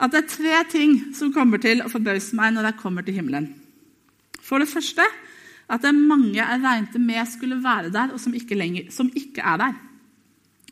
at 0.00 0.12
det 0.12 0.20
er 0.20 0.32
tre 0.32 0.60
ting 0.72 0.98
som 1.16 1.32
kommer 1.32 1.60
til 1.60 1.80
å 1.84 1.90
forbause 1.92 2.36
meg 2.36 2.52
når 2.54 2.70
jeg 2.70 2.80
kommer 2.80 3.04
til 3.04 3.16
himmelen. 3.16 3.48
For 4.44 4.60
det 4.60 4.68
første 4.68 5.04
at 5.70 5.84
det 5.84 5.92
er 5.92 5.98
mange 5.98 6.34
jeg 6.34 6.62
regnet 6.64 6.96
med 6.98 7.28
skulle 7.30 7.60
være 7.62 7.92
der, 7.94 8.12
og 8.12 8.20
som 8.20 8.34
ikke, 8.34 8.58
lenger, 8.58 8.88
som 8.90 9.10
ikke 9.14 9.44
er 9.46 9.60
der. 9.60 9.76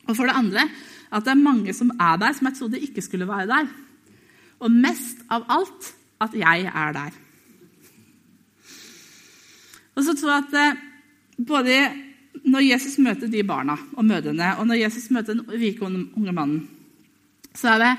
Og 0.08 0.16
for 0.16 0.28
det 0.28 0.36
andre 0.36 0.64
at 1.08 1.24
det 1.24 1.32
er 1.32 1.40
mange 1.40 1.72
som 1.76 1.92
er 1.94 2.18
der, 2.20 2.34
som 2.36 2.48
jeg 2.50 2.58
trodde 2.58 2.82
ikke 2.84 3.04
skulle 3.04 3.28
være 3.28 3.46
der. 3.48 3.70
Og 4.60 4.74
mest 4.74 5.22
av 5.30 5.46
alt 5.48 5.92
at 6.20 6.34
jeg 6.36 6.66
er 6.68 6.92
der. 6.96 7.14
Og 9.98 10.06
så 10.06 10.14
tror 10.14 10.30
jeg 10.30 10.44
at 10.46 10.56
eh, 10.62 10.82
både 11.42 11.78
når 12.46 12.68
Jesus 12.68 12.98
møter 13.02 13.30
de 13.30 13.42
barna 13.46 13.74
og 13.96 14.06
mødrene, 14.06 14.54
og 14.60 14.68
når 14.68 14.84
Jesus 14.84 15.10
møter 15.10 15.34
den 15.34 15.48
rike 15.50 15.82
unge 15.82 16.32
mannen, 16.32 16.68
så 17.50 17.74
er 17.74 17.82
det 17.82 17.92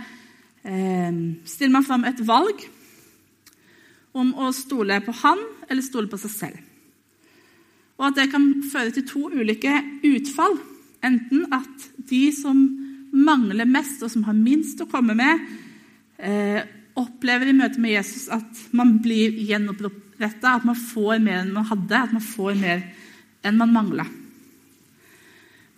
eh, 0.64 1.20
stiller 1.44 1.76
man 1.76 1.88
fram 1.88 2.08
et 2.08 2.24
valg 2.24 2.64
om 4.16 4.32
å 4.40 4.54
stole 4.56 5.02
på 5.04 5.14
han 5.26 5.44
eller 5.68 5.86
stole 5.86 6.10
på 6.10 6.20
seg 6.24 6.34
selv. 6.34 6.66
Og 8.00 8.08
at 8.08 8.22
det 8.22 8.30
kan 8.32 8.48
føre 8.72 8.96
til 8.96 9.08
to 9.08 9.26
ulike 9.28 9.74
utfall. 10.08 10.56
Enten 11.04 11.50
at 11.52 11.90
de 12.10 12.30
som 12.36 12.62
mangler 13.12 13.68
mest, 13.68 14.00
og 14.06 14.12
som 14.14 14.24
har 14.28 14.38
minst 14.38 14.80
å 14.80 14.88
komme 14.88 15.16
med, 15.20 15.44
eh, 16.18 16.64
opplever 17.00 17.52
i 17.52 17.56
møte 17.56 17.80
med 17.80 17.98
Jesus 17.98 18.30
at 18.32 18.64
man 18.72 19.00
blir 19.04 19.36
gjenoppretta, 20.20 20.56
at 20.56 20.66
man 20.66 20.76
får 20.76 21.20
mer 21.20 21.44
enn 21.44 21.54
man 21.54 21.66
hadde, 21.66 21.96
at 21.96 22.12
man 22.14 22.22
får 22.22 22.56
mer 22.60 22.84
enn 23.44 23.58
man 23.58 23.72
mangla. 23.74 24.06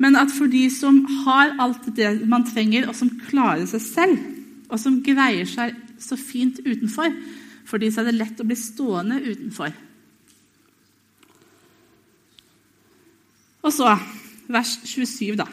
Men 0.01 0.15
at 0.15 0.31
for 0.33 0.47
de 0.49 0.69
som 0.69 1.05
har 1.25 1.55
alt 1.59 1.95
det 1.95 2.25
man 2.27 2.45
trenger, 2.45 2.87
og 2.89 2.95
som 2.95 3.09
klarer 3.29 3.67
seg 3.67 3.81
selv, 3.81 4.17
og 4.69 4.79
som 4.79 5.01
greier 5.03 5.45
seg 5.45 5.75
så 5.99 6.17
fint 6.17 6.59
utenfor, 6.65 7.13
for 7.65 7.77
de 7.77 7.91
så 7.91 8.01
er 8.01 8.09
det 8.09 8.17
lett 8.17 8.41
å 8.41 8.47
bli 8.47 8.57
stående 8.57 9.21
utenfor. 9.21 9.71
Og 13.61 13.73
så 13.75 13.93
vers 14.49 14.71
27, 14.89 15.35
da, 15.37 15.45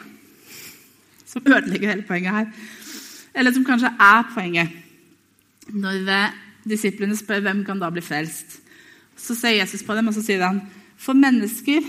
som 1.29 1.45
ødelegger 1.45 1.93
hele 1.93 2.07
poenget 2.07 2.33
her. 2.33 2.47
Eller 3.37 3.53
som 3.53 3.63
kanskje 3.63 3.91
er 4.01 4.23
poenget. 4.33 4.73
Når 5.69 6.09
disiplene 6.65 7.15
spør 7.15 7.45
hvem 7.45 7.61
kan 7.67 7.77
da 7.79 7.91
bli 7.93 8.01
frelst, 8.01 8.57
så 9.19 9.35
ser 9.35 9.57
Jesus 9.59 9.83
på 9.85 9.95
dem 9.97 10.09
og 10.09 10.15
så 10.15 10.23
sier 10.25 10.45
han, 10.45 10.63
for 10.99 11.17
mennesker 11.17 11.83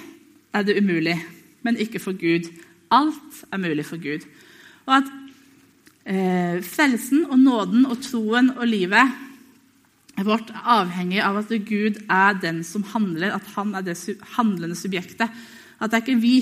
er 0.54 0.66
det 0.66 0.78
umulig, 0.80 1.16
men 1.62 1.78
ikke 1.78 2.02
for 2.02 2.16
Gud. 2.18 2.50
Alt 2.90 3.42
er 3.52 3.62
mulig 3.62 3.86
for 3.86 4.02
Gud. 4.02 4.26
Og 4.86 4.96
at 4.98 5.10
eh, 6.04 6.60
frelsen 6.66 7.26
og 7.30 7.38
nåden 7.38 7.86
og 7.86 8.00
troen 8.02 8.52
og 8.56 8.66
livet 8.68 9.18
vårt 10.26 10.50
er 10.52 10.66
avhengig 10.74 11.20
av 11.24 11.38
at 11.40 11.52
Gud 11.64 12.00
er 12.10 12.40
den 12.42 12.64
som 12.66 12.84
handler, 12.92 13.36
at 13.36 13.46
han 13.54 13.74
er 13.78 13.84
det 13.86 13.96
handlende 14.36 14.76
subjektet. 14.76 15.30
At 15.80 15.90
det 15.90 16.00
er 16.00 16.04
ikke 16.04 16.22
vi 16.22 16.36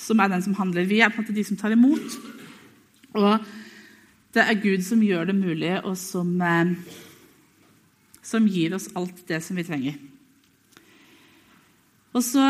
som 0.00 0.20
er 0.22 0.30
den 0.32 0.44
som 0.44 0.56
handler. 0.56 0.88
Vi 0.88 1.02
er 1.02 1.10
på 1.12 1.20
en 1.20 1.26
måte 1.26 1.36
de 1.36 1.44
som 1.44 1.58
tar 1.60 1.74
imot. 1.74 2.16
Og 3.18 3.44
det 4.34 4.46
er 4.46 4.62
Gud 4.62 4.86
som 4.86 5.02
gjør 5.02 5.28
det 5.28 5.36
mulig, 5.36 5.74
og 5.84 5.98
som, 5.98 6.30
eh, 6.40 6.72
som 8.22 8.46
gir 8.46 8.74
oss 8.74 8.88
alt 8.96 9.26
det 9.28 9.42
som 9.44 9.58
vi 9.58 9.66
trenger. 9.66 9.98
Og 12.10 12.24
så 12.26 12.44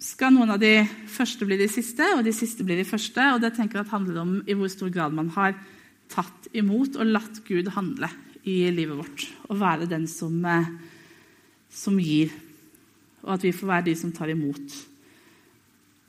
skal 0.00 0.32
noen 0.34 0.50
av 0.54 0.60
de 0.62 0.80
første 1.10 1.46
bli 1.46 1.58
de 1.60 1.68
siste, 1.70 2.06
og 2.16 2.24
de 2.26 2.32
siste 2.34 2.64
blir 2.66 2.80
de 2.80 2.88
første. 2.88 3.22
og 3.34 3.42
Det 3.42 3.52
tenker 3.54 3.80
jeg 3.80 3.92
handler 3.92 4.22
om 4.22 4.32
i 4.48 4.56
hvor 4.56 4.70
stor 4.72 4.90
grad 4.90 5.14
man 5.14 5.30
har 5.36 5.54
tatt 6.10 6.48
imot 6.56 6.96
og 6.98 7.12
latt 7.12 7.42
Gud 7.46 7.70
handle 7.76 8.08
i 8.48 8.64
livet 8.74 8.98
vårt. 8.98 9.26
Og 9.48 9.60
være 9.60 9.90
den 9.90 10.08
som, 10.10 10.44
eh, 10.44 10.66
som 11.70 11.98
gir, 12.00 12.32
og 13.22 13.34
at 13.36 13.42
vi 13.44 13.52
får 13.52 13.66
være 13.68 13.84
de 13.84 13.94
som 13.94 14.12
tar 14.12 14.32
imot. 14.32 14.86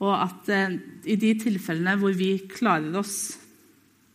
Og 0.02 0.14
at 0.16 0.50
eh, 0.50 0.80
i 1.06 1.16
de 1.16 1.36
tilfellene 1.38 2.00
hvor 2.00 2.16
vi 2.18 2.40
klarer 2.50 2.96
oss 2.98 3.38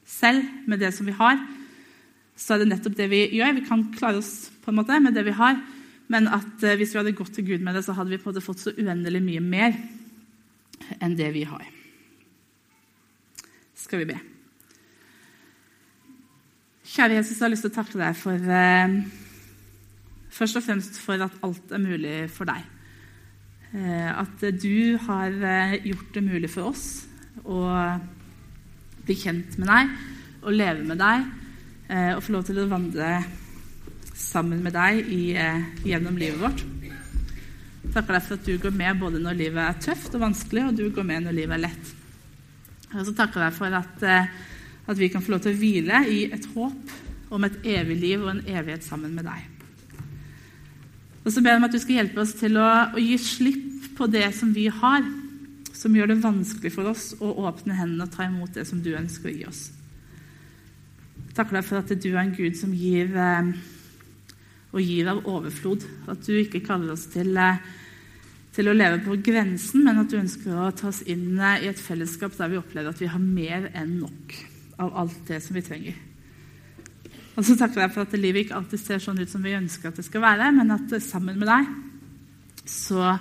selv 0.06 0.42
med 0.66 0.80
det 0.80 0.92
som 0.94 1.06
vi 1.06 1.14
har, 1.14 1.38
så 2.36 2.54
er 2.54 2.64
det 2.64 2.72
nettopp 2.72 2.96
det 2.96 3.10
vi 3.10 3.22
gjør. 3.38 3.54
Vi 3.60 3.68
kan 3.68 3.92
klare 3.94 4.18
oss 4.18 4.50
på 4.64 4.72
en 4.72 4.80
måte 4.80 4.98
med 5.00 5.14
det 5.14 5.24
vi 5.28 5.36
har, 5.36 5.60
men 6.12 6.28
at 6.30 6.62
eh, 6.64 6.76
hvis 6.78 6.94
vi 6.94 7.00
hadde 7.00 7.16
gått 7.18 7.34
til 7.36 7.46
Gud 7.48 7.64
med 7.64 7.76
det, 7.76 7.84
så 7.86 7.96
hadde 7.96 8.12
vi 8.12 8.20
på 8.20 8.28
en 8.28 8.34
måte 8.34 8.44
fått 8.44 8.62
så 8.62 8.74
uendelig 8.76 9.22
mye 9.24 9.42
mer 9.42 9.76
enn 11.02 11.16
det 11.18 11.32
vi 11.34 11.44
har. 11.48 11.64
Skal 13.76 14.02
vi 14.02 14.10
be. 14.12 14.18
Kjære 16.86 17.18
Jesus, 17.18 17.36
jeg 17.36 17.44
har 17.44 17.52
lyst 17.52 17.66
til 17.66 17.72
å 17.72 17.78
takke 17.80 18.00
deg 18.00 18.18
for 18.18 18.56
eh, 18.62 18.98
Først 20.36 20.58
og 20.58 20.66
fremst 20.66 20.98
for 21.00 21.22
at 21.24 21.38
alt 21.46 21.70
er 21.72 21.80
mulig 21.80 22.16
for 22.28 22.44
deg. 22.44 22.60
Eh, 23.72 24.10
at 24.12 24.42
du 24.62 24.98
har 25.06 25.32
eh, 25.32 25.78
gjort 25.88 26.12
det 26.14 26.22
mulig 26.24 26.50
for 26.52 26.70
oss 26.70 27.06
å 27.44 27.62
bli 29.06 29.16
kjent 29.16 29.56
med 29.60 29.68
deg 29.70 29.96
og 30.46 30.54
leve 30.54 30.84
med 30.86 31.00
deg 31.00 31.24
eh, 31.90 32.12
og 32.14 32.22
få 32.24 32.36
lov 32.36 32.46
til 32.46 32.60
å 32.62 32.68
vandre 32.70 33.10
sammen 34.16 34.62
med 34.64 34.72
deg 34.76 35.06
i, 35.12 35.36
eh, 35.36 35.64
gjennom 35.84 36.16
livet 36.16 36.40
vårt. 36.40 36.64
Takker 37.92 38.16
deg 38.16 38.22
for 38.24 38.34
at 38.34 38.46
du 38.46 38.56
går 38.58 38.74
med 38.74 39.00
både 39.00 39.20
når 39.22 39.38
livet 39.38 39.62
er 39.62 39.80
tøft 39.80 40.14
og 40.16 40.24
vanskelig, 40.24 40.64
og 40.66 40.76
du 40.76 40.88
går 40.90 41.04
med 41.06 41.26
når 41.26 41.36
livet 41.36 41.56
er 41.56 41.64
lett. 41.68 41.92
Og 42.94 43.04
så 43.06 43.14
takker 43.16 43.44
jeg 43.44 43.56
for 43.56 43.76
at, 43.76 44.02
eh, 44.02 44.26
at 44.86 44.98
vi 44.98 45.08
kan 45.08 45.22
få 45.22 45.34
lov 45.34 45.40
til 45.44 45.54
å 45.54 45.60
hvile 45.60 46.00
i 46.08 46.24
et 46.32 46.48
håp 46.54 46.96
om 47.30 47.44
et 47.44 47.60
evig 47.64 48.00
liv 48.00 48.22
og 48.22 48.30
en 48.30 48.44
evighet 48.46 48.84
sammen 48.84 49.14
med 49.14 49.24
deg. 49.24 49.44
Og 51.24 51.32
så 51.32 51.42
ber 51.42 51.50
jeg 51.50 51.56
om 51.56 51.64
at 51.64 51.72
du 51.72 51.78
skal 51.78 51.96
hjelpe 51.96 52.20
oss 52.22 52.34
til 52.38 52.56
å, 52.56 52.66
å 52.94 53.02
gi 53.02 53.16
slipp 53.18 53.96
på 53.98 54.06
det 54.06 54.28
som 54.34 54.52
vi 54.54 54.68
har, 54.68 55.02
som 55.74 55.94
gjør 55.94 56.12
det 56.12 56.22
vanskelig 56.22 56.72
for 56.72 56.88
oss 56.92 57.14
å 57.20 57.32
åpne 57.48 57.74
hendene 57.74 58.06
og 58.06 58.12
ta 58.14 58.28
imot 58.28 58.54
det 58.54 58.66
som 58.68 58.80
du 58.82 58.94
ønsker 58.96 59.28
å 59.28 59.34
gi 59.34 59.46
oss. 59.48 59.70
Takker 61.36 61.58
deg 61.58 61.66
for 61.66 61.82
at 61.82 61.90
du 61.90 62.08
er 62.12 62.22
en 62.22 62.36
Gud 62.36 62.54
som 62.56 62.72
gir 62.72 63.10
eh, 63.12 63.50
og 64.76 64.84
gir 64.84 65.08
av 65.10 65.24
overflod. 65.24 65.86
At 66.12 66.24
du 66.26 66.34
ikke 66.36 66.64
kaller 66.64 66.92
oss 66.94 67.06
til, 67.12 67.32
eh, 67.36 67.62
til 68.52 68.68
å 68.68 68.76
leve 68.76 69.00
på 69.04 69.16
grensen, 69.24 69.84
men 69.84 70.02
at 70.02 70.10
du 70.10 70.18
ønsker 70.20 70.52
å 70.52 70.74
ta 70.76 70.88
oss 70.88 71.02
inn 71.02 71.38
eh, 71.38 71.64
i 71.64 71.70
et 71.72 71.80
fellesskap 71.80 72.36
der 72.36 72.52
vi 72.52 72.60
opplever 72.60 72.92
at 72.92 73.00
vi 73.00 73.10
har 73.10 73.22
mer 73.22 73.70
enn 73.74 73.98
nok 74.02 74.36
av 74.78 74.92
alt 74.94 75.24
det 75.28 75.40
som 75.42 75.56
vi 75.56 75.64
trenger. 75.64 75.96
Og 77.36 77.44
så 77.44 77.56
takker 77.56 77.82
jeg 77.82 77.92
for 77.92 78.06
at 78.06 78.16
livet 78.16 78.46
ikke 78.46 78.56
alltid 78.56 78.80
ser 78.80 79.02
sånn 79.02 79.20
ut 79.20 79.32
som 79.32 79.44
vi 79.44 79.56
ønsker 79.56 79.90
at 79.90 79.98
det 80.00 80.06
skal 80.06 80.24
være, 80.24 80.52
men 80.56 80.72
at 80.72 80.92
sammen 81.04 81.40
med 81.40 81.48
deg 81.48 81.68
så 82.66 83.18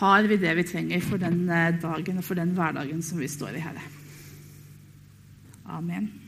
har 0.00 0.26
vi 0.28 0.40
det 0.40 0.54
vi 0.58 0.66
trenger 0.66 1.04
for 1.04 1.20
den 1.20 1.44
eh, 1.48 1.76
dagen 1.80 2.18
og 2.18 2.26
for 2.26 2.40
den 2.40 2.56
hverdagen 2.56 3.02
som 3.04 3.20
vi 3.20 3.30
står 3.30 3.56
i, 3.56 3.64
Herre. 3.64 3.84
Amen. 5.64 6.23